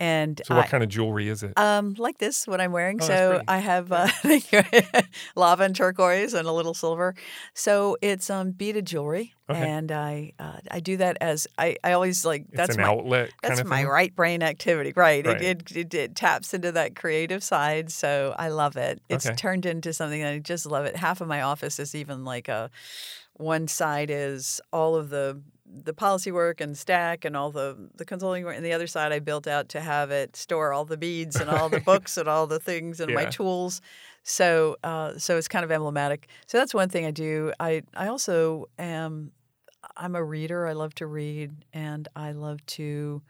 [0.00, 1.56] And so, what I, kind of jewelry is it?
[1.56, 3.00] Um, like this, what I'm wearing.
[3.00, 4.08] Oh, so I have uh,
[5.36, 7.14] lava and turquoise and a little silver.
[7.54, 9.60] So it's um, beaded jewelry, okay.
[9.60, 12.88] and I uh, I do that as I, I always like it's that's an my
[12.88, 13.30] outlet.
[13.40, 13.86] That's my thing?
[13.86, 14.92] right brain activity.
[14.96, 15.24] Right.
[15.24, 15.40] right.
[15.40, 17.92] It, it, it, it taps into that creative side.
[17.92, 19.00] So I love it.
[19.08, 19.36] It's okay.
[19.36, 20.96] turned into something that I just love it.
[20.96, 22.68] Half of my office is even like a
[23.34, 25.40] one side is all of the
[25.82, 29.12] the policy work and STAC and all the the consulting work, and the other side
[29.12, 32.28] I built out to have it store all the beads and all the books and
[32.28, 33.16] all the things and yeah.
[33.16, 33.80] my tools.
[34.22, 36.28] So uh, so it's kind of emblematic.
[36.46, 37.52] So that's one thing I do.
[37.58, 39.32] I I also am
[39.96, 40.66] I'm a reader.
[40.66, 43.22] I love to read and I love to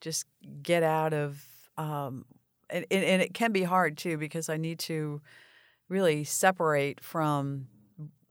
[0.00, 0.26] just
[0.62, 1.44] get out of
[1.78, 2.24] um,
[2.68, 5.20] and, and it can be hard too because I need to
[5.88, 7.68] really separate from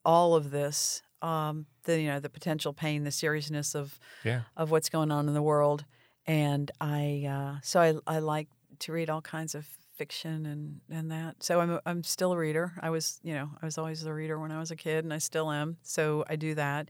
[0.03, 4.41] all of this um, the you know the potential pain, the seriousness of yeah.
[4.55, 5.85] of what's going on in the world,
[6.25, 8.47] and I uh, so I I like
[8.79, 11.43] to read all kinds of fiction and and that.
[11.43, 12.73] So I'm I'm still a reader.
[12.81, 15.13] I was you know I was always a reader when I was a kid, and
[15.13, 15.77] I still am.
[15.83, 16.89] So I do that,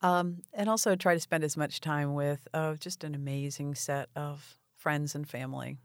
[0.00, 4.08] um, and also try to spend as much time with uh, just an amazing set
[4.16, 5.78] of friends and family.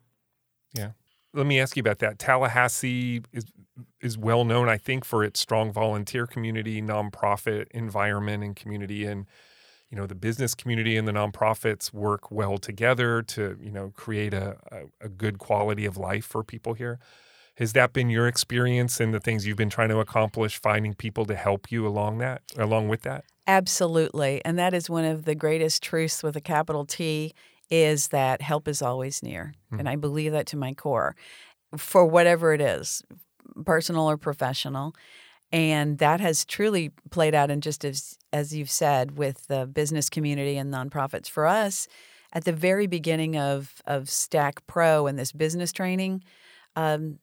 [0.74, 0.92] Yeah.
[1.34, 2.20] Let me ask you about that.
[2.20, 3.46] Tallahassee is
[4.02, 9.06] is well known, I think, for its strong volunteer community, nonprofit environment, and community.
[9.06, 9.28] And
[9.90, 14.34] you know, the business community and the nonprofits work well together to you know create
[14.34, 17.00] a, a, a good quality of life for people here.
[17.56, 21.26] Has that been your experience and the things you've been trying to accomplish, finding people
[21.26, 23.26] to help you along that, along with that?
[23.48, 27.34] Absolutely, and that is one of the greatest truths with a capital T
[27.70, 29.54] is that help is always near.
[29.74, 29.80] Mm.
[29.80, 31.16] And I believe that to my core
[31.76, 33.04] for whatever it is,
[33.66, 34.94] personal or professional.
[35.52, 40.10] And that has truly played out in just as as you've said with the business
[40.10, 41.30] community and nonprofits.
[41.30, 41.88] For us,
[42.34, 46.24] at the very beginning of of STAC Pro and this business training,
[46.76, 47.20] um,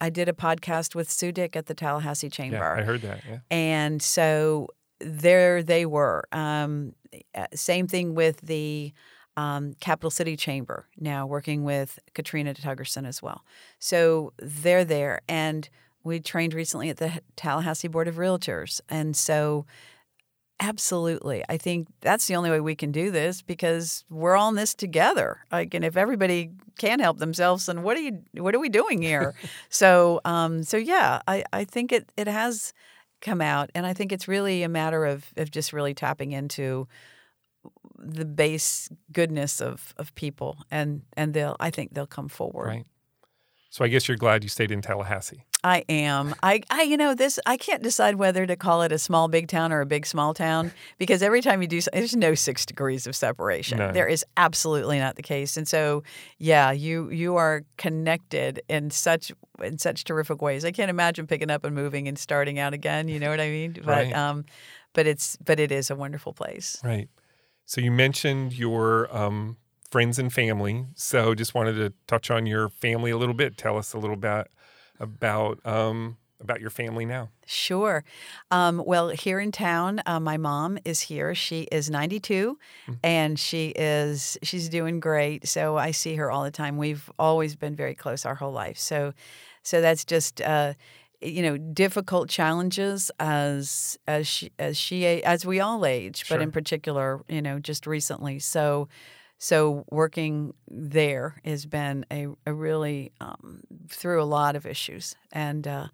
[0.00, 2.56] I did a podcast with Sue Dick at the Tallahassee Chamber.
[2.56, 3.20] Yeah, I heard that.
[3.28, 3.38] Yeah.
[3.50, 4.68] And so
[5.00, 6.24] there they were.
[6.32, 6.94] Um,
[7.54, 8.92] same thing with the
[9.38, 13.44] um, Capital City Chamber now working with Katrina Tuggerson as well.
[13.78, 15.20] So they're there.
[15.28, 15.68] And
[16.02, 18.80] we trained recently at the Tallahassee Board of Realtors.
[18.88, 19.64] And so
[20.58, 21.44] absolutely.
[21.48, 24.74] I think that's the only way we can do this because we're all in this
[24.74, 25.38] together.
[25.52, 29.00] Like and if everybody can't help themselves, then what are you what are we doing
[29.00, 29.36] here?
[29.68, 32.72] so um so yeah, I, I think it it has
[33.20, 36.88] come out and I think it's really a matter of of just really tapping into
[37.98, 42.66] the base goodness of of people, and and they'll I think they'll come forward.
[42.66, 42.86] Right.
[43.70, 45.44] So I guess you're glad you stayed in Tallahassee.
[45.62, 46.34] I am.
[46.42, 47.38] I, I, you know, this.
[47.44, 50.32] I can't decide whether to call it a small big town or a big small
[50.32, 53.78] town because every time you do, there's no six degrees of separation.
[53.78, 53.92] No.
[53.92, 56.02] There is absolutely not the case, and so
[56.38, 59.32] yeah, you you are connected in such
[59.62, 60.64] in such terrific ways.
[60.64, 63.08] I can't imagine picking up and moving and starting out again.
[63.08, 63.72] You know what I mean?
[63.74, 64.14] But Right.
[64.14, 64.44] um,
[64.94, 66.80] but it's but it is a wonderful place.
[66.84, 67.08] Right.
[67.68, 69.58] So you mentioned your um,
[69.90, 70.86] friends and family.
[70.94, 73.58] So just wanted to touch on your family a little bit.
[73.58, 74.50] Tell us a little bit
[74.98, 77.28] about um, about your family now.
[77.44, 78.04] Sure.
[78.50, 81.34] Um, well, here in town, uh, my mom is here.
[81.34, 82.58] She is 92,
[83.04, 85.46] and she is she's doing great.
[85.46, 86.78] So I see her all the time.
[86.78, 88.78] We've always been very close our whole life.
[88.78, 89.12] So,
[89.62, 90.72] so that's just uh,
[91.20, 96.52] you know difficult challenges as as she as she as we all age, but in
[96.52, 98.38] particular, you know, just recently.
[98.38, 98.88] So.
[99.40, 105.64] So working there has been a, a really um, through a lot of issues and
[105.64, 105.86] uh,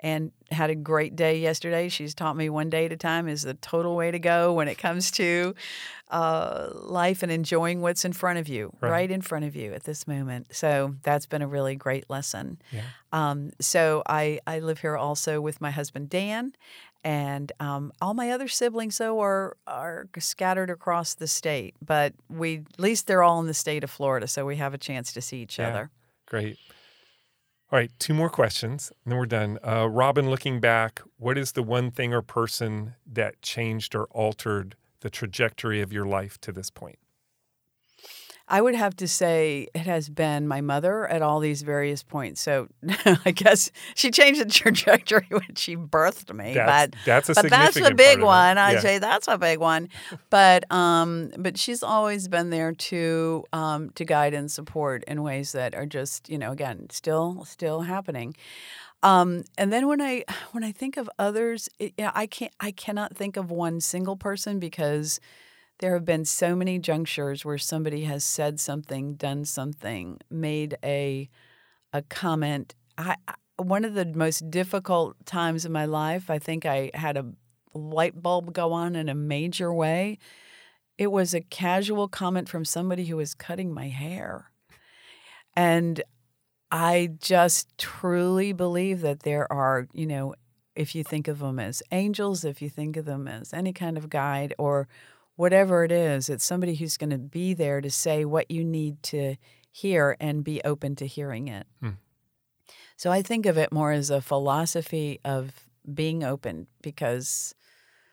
[0.00, 1.88] and had a great day yesterday.
[1.88, 4.68] She's taught me one day at a time is the total way to go when
[4.68, 5.54] it comes to
[6.10, 8.90] uh, life and enjoying what's in front of you, Right.
[8.90, 9.10] right.
[9.10, 10.48] in front of you at this moment.
[10.54, 12.58] So that's been a really great lesson.
[12.70, 12.82] Yeah.
[13.12, 16.52] Um, so I, I live here also with my husband Dan,
[17.02, 21.74] and um, all my other siblings though are are scattered across the state.
[21.84, 24.78] But we at least they're all in the state of Florida, so we have a
[24.78, 25.68] chance to see each Yeah.
[25.68, 25.90] other.
[26.26, 26.58] Great.
[27.72, 29.58] All right, two more questions, and then we're done.
[29.66, 34.76] Uh, Robin, looking back, what is the one thing or person that changed or altered
[35.00, 37.00] the trajectory of your life to this point?
[38.48, 42.40] I would have to say it has been my mother at all these various points.
[42.40, 42.68] So
[43.24, 46.54] I guess she changed the trajectory when she birthed me.
[46.54, 48.56] That's, but that's a but that's a big one.
[48.58, 48.80] I Yeah.
[48.80, 49.88] say that's a big one.
[50.30, 55.52] But um, but she's always been there to um, to guide and support in ways
[55.52, 58.36] that are just you know again still still happening.
[59.02, 62.70] Um, and then when I when I think of others, it, yeah, I can't I
[62.70, 65.20] cannot think of one single person because
[65.78, 71.28] there have been so many junctures where somebody has said something, done something, made a
[71.92, 72.74] a comment.
[72.98, 73.16] I,
[73.56, 77.26] one of the most difficult times in my life, I think I had a
[77.74, 80.18] light bulb go on in a major way.
[80.98, 84.50] It was a casual comment from somebody who was cutting my hair.
[85.54, 86.02] And
[86.70, 90.34] I just truly believe that there are, you know,
[90.74, 93.96] if you think of them as angels, if you think of them as any kind
[93.96, 94.88] of guide or
[95.36, 99.02] whatever it is, it's somebody who's going to be there to say what you need
[99.04, 99.36] to
[99.70, 101.66] hear and be open to hearing it.
[101.80, 101.90] Hmm.
[102.96, 107.54] So I think of it more as a philosophy of being open because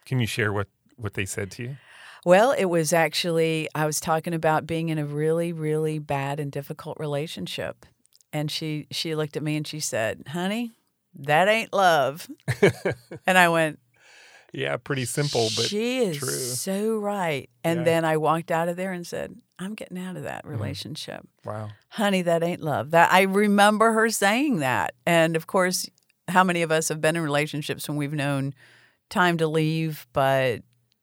[0.04, 1.76] Can you share what, what they said to you?
[2.24, 6.52] well, it was actually, I was talking about being in a really, really bad and
[6.52, 7.86] difficult relationship.
[8.32, 10.72] And she, she looked at me and she said, honey,
[11.16, 12.28] that ain't love.
[13.26, 13.78] and I went,
[14.54, 16.28] Yeah, pretty simple, but she is true.
[16.30, 17.50] so right.
[17.64, 17.84] And Yeah.
[17.84, 21.26] then I walked out of there and said, I'm getting out of that relationship.
[21.44, 21.70] wow.
[21.90, 22.90] Honey, that ain't love.
[22.92, 24.94] That I remember her saying that.
[25.06, 25.88] And of course,
[26.28, 28.54] how many of us have been in relationships when we've known
[29.10, 30.62] time to leave, but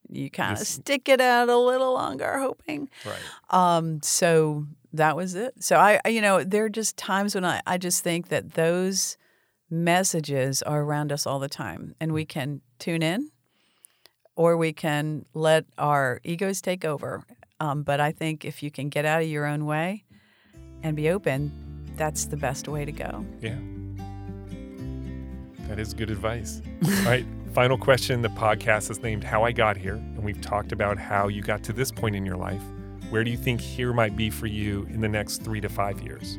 [0.09, 2.89] you kind of stick it out a little longer, hoping.
[3.05, 3.19] Right.
[3.49, 5.53] Um, so that was it.
[5.63, 8.53] So I, I- you know, there are just times when I, I just think that
[8.55, 9.17] those
[9.69, 13.29] messages are around us all the time, and we can tune in,
[14.35, 17.23] or we can let our egos take over.
[17.59, 20.03] Um, but I think if you can get out of your own way
[20.83, 21.51] and be open,
[21.95, 23.25] that's the best way to go.
[23.41, 23.57] Yeah.
[25.67, 26.61] That is good advice.
[26.83, 27.25] All right.
[27.53, 28.21] Final question.
[28.21, 31.63] The podcast is named How I Got Here, and we've talked about how you got
[31.63, 32.61] to this point in your life.
[33.09, 36.01] Where do you think here might be for you in the next three to five
[36.01, 36.37] years?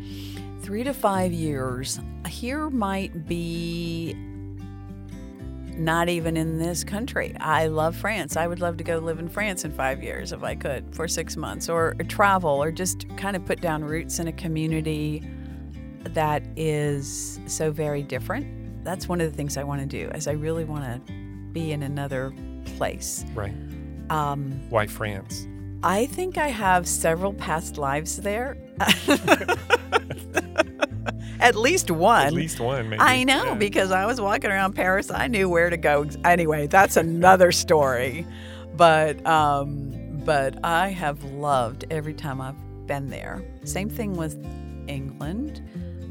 [0.62, 2.01] Three to five years.
[2.26, 4.16] Here might be
[5.76, 7.34] not even in this country.
[7.40, 8.36] I love France.
[8.36, 11.08] I would love to go live in France in five years if I could for
[11.08, 15.22] six months or, or travel or just kind of put down roots in a community
[16.04, 18.84] that is so very different.
[18.84, 21.12] That's one of the things I want to do is I really want to
[21.52, 22.32] be in another
[22.76, 23.24] place.
[23.34, 23.54] Right.
[24.10, 25.46] Um, Why France?
[25.82, 28.56] I think I have several past lives there.
[31.43, 32.26] At least one.
[32.28, 33.01] At least one, maybe.
[33.01, 33.55] I know Yeah.
[33.55, 35.11] because I was walking around Paris.
[35.11, 36.07] I knew where to go.
[36.24, 38.26] Anyway, that's another story.
[38.76, 39.90] But um,
[40.24, 43.43] but I have loved every time I've been there.
[43.64, 44.34] Same thing with
[44.88, 45.61] England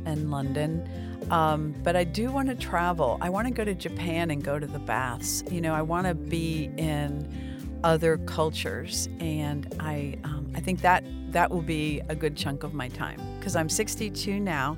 [0.06, 0.88] and London.
[1.32, 3.18] Um, but I do want to travel.
[3.22, 5.44] I want to go to Japan and go to the baths.
[5.50, 11.04] You know, I want to be in other cultures, and I um, I think that
[11.32, 14.78] that will be a good chunk of my time because I'm 62 now,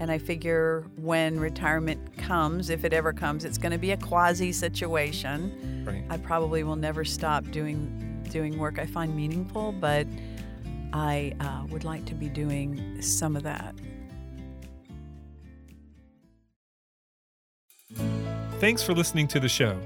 [0.00, 3.96] and I figure when retirement comes, if it ever comes, it's going to be a
[3.96, 5.84] quasi situation.
[5.86, 6.04] Right.
[6.10, 10.06] I probably will never stop doing doing work I find meaningful, but
[10.92, 13.74] I uh, would like to be doing some of that.
[18.58, 19.78] Thanks for listening to the show.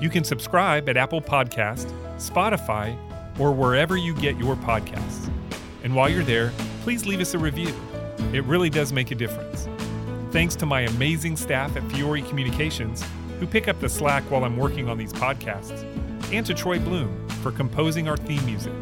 [0.00, 2.96] You can subscribe at Apple Podcast, Spotify,
[3.38, 5.30] or wherever you get your podcasts.
[5.82, 7.74] And while you're there, please leave us a review.
[8.32, 9.68] It really does make a difference.
[10.32, 13.04] Thanks to my amazing staff at Fiore Communications,
[13.38, 15.84] who pick up the slack while I'm working on these podcasts,
[16.32, 18.72] and to Troy Bloom for composing our theme music.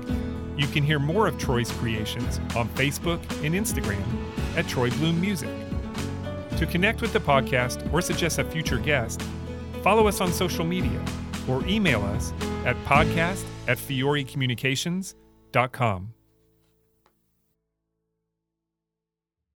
[0.56, 4.02] You can hear more of Troy's creations on Facebook and Instagram
[4.56, 5.50] at Troy Bloom Music.
[6.58, 9.20] To connect with the podcast or suggest a future guest,
[9.82, 11.04] follow us on social media
[11.48, 12.32] or email us
[12.64, 16.21] at podcast at fiorecommunications.com.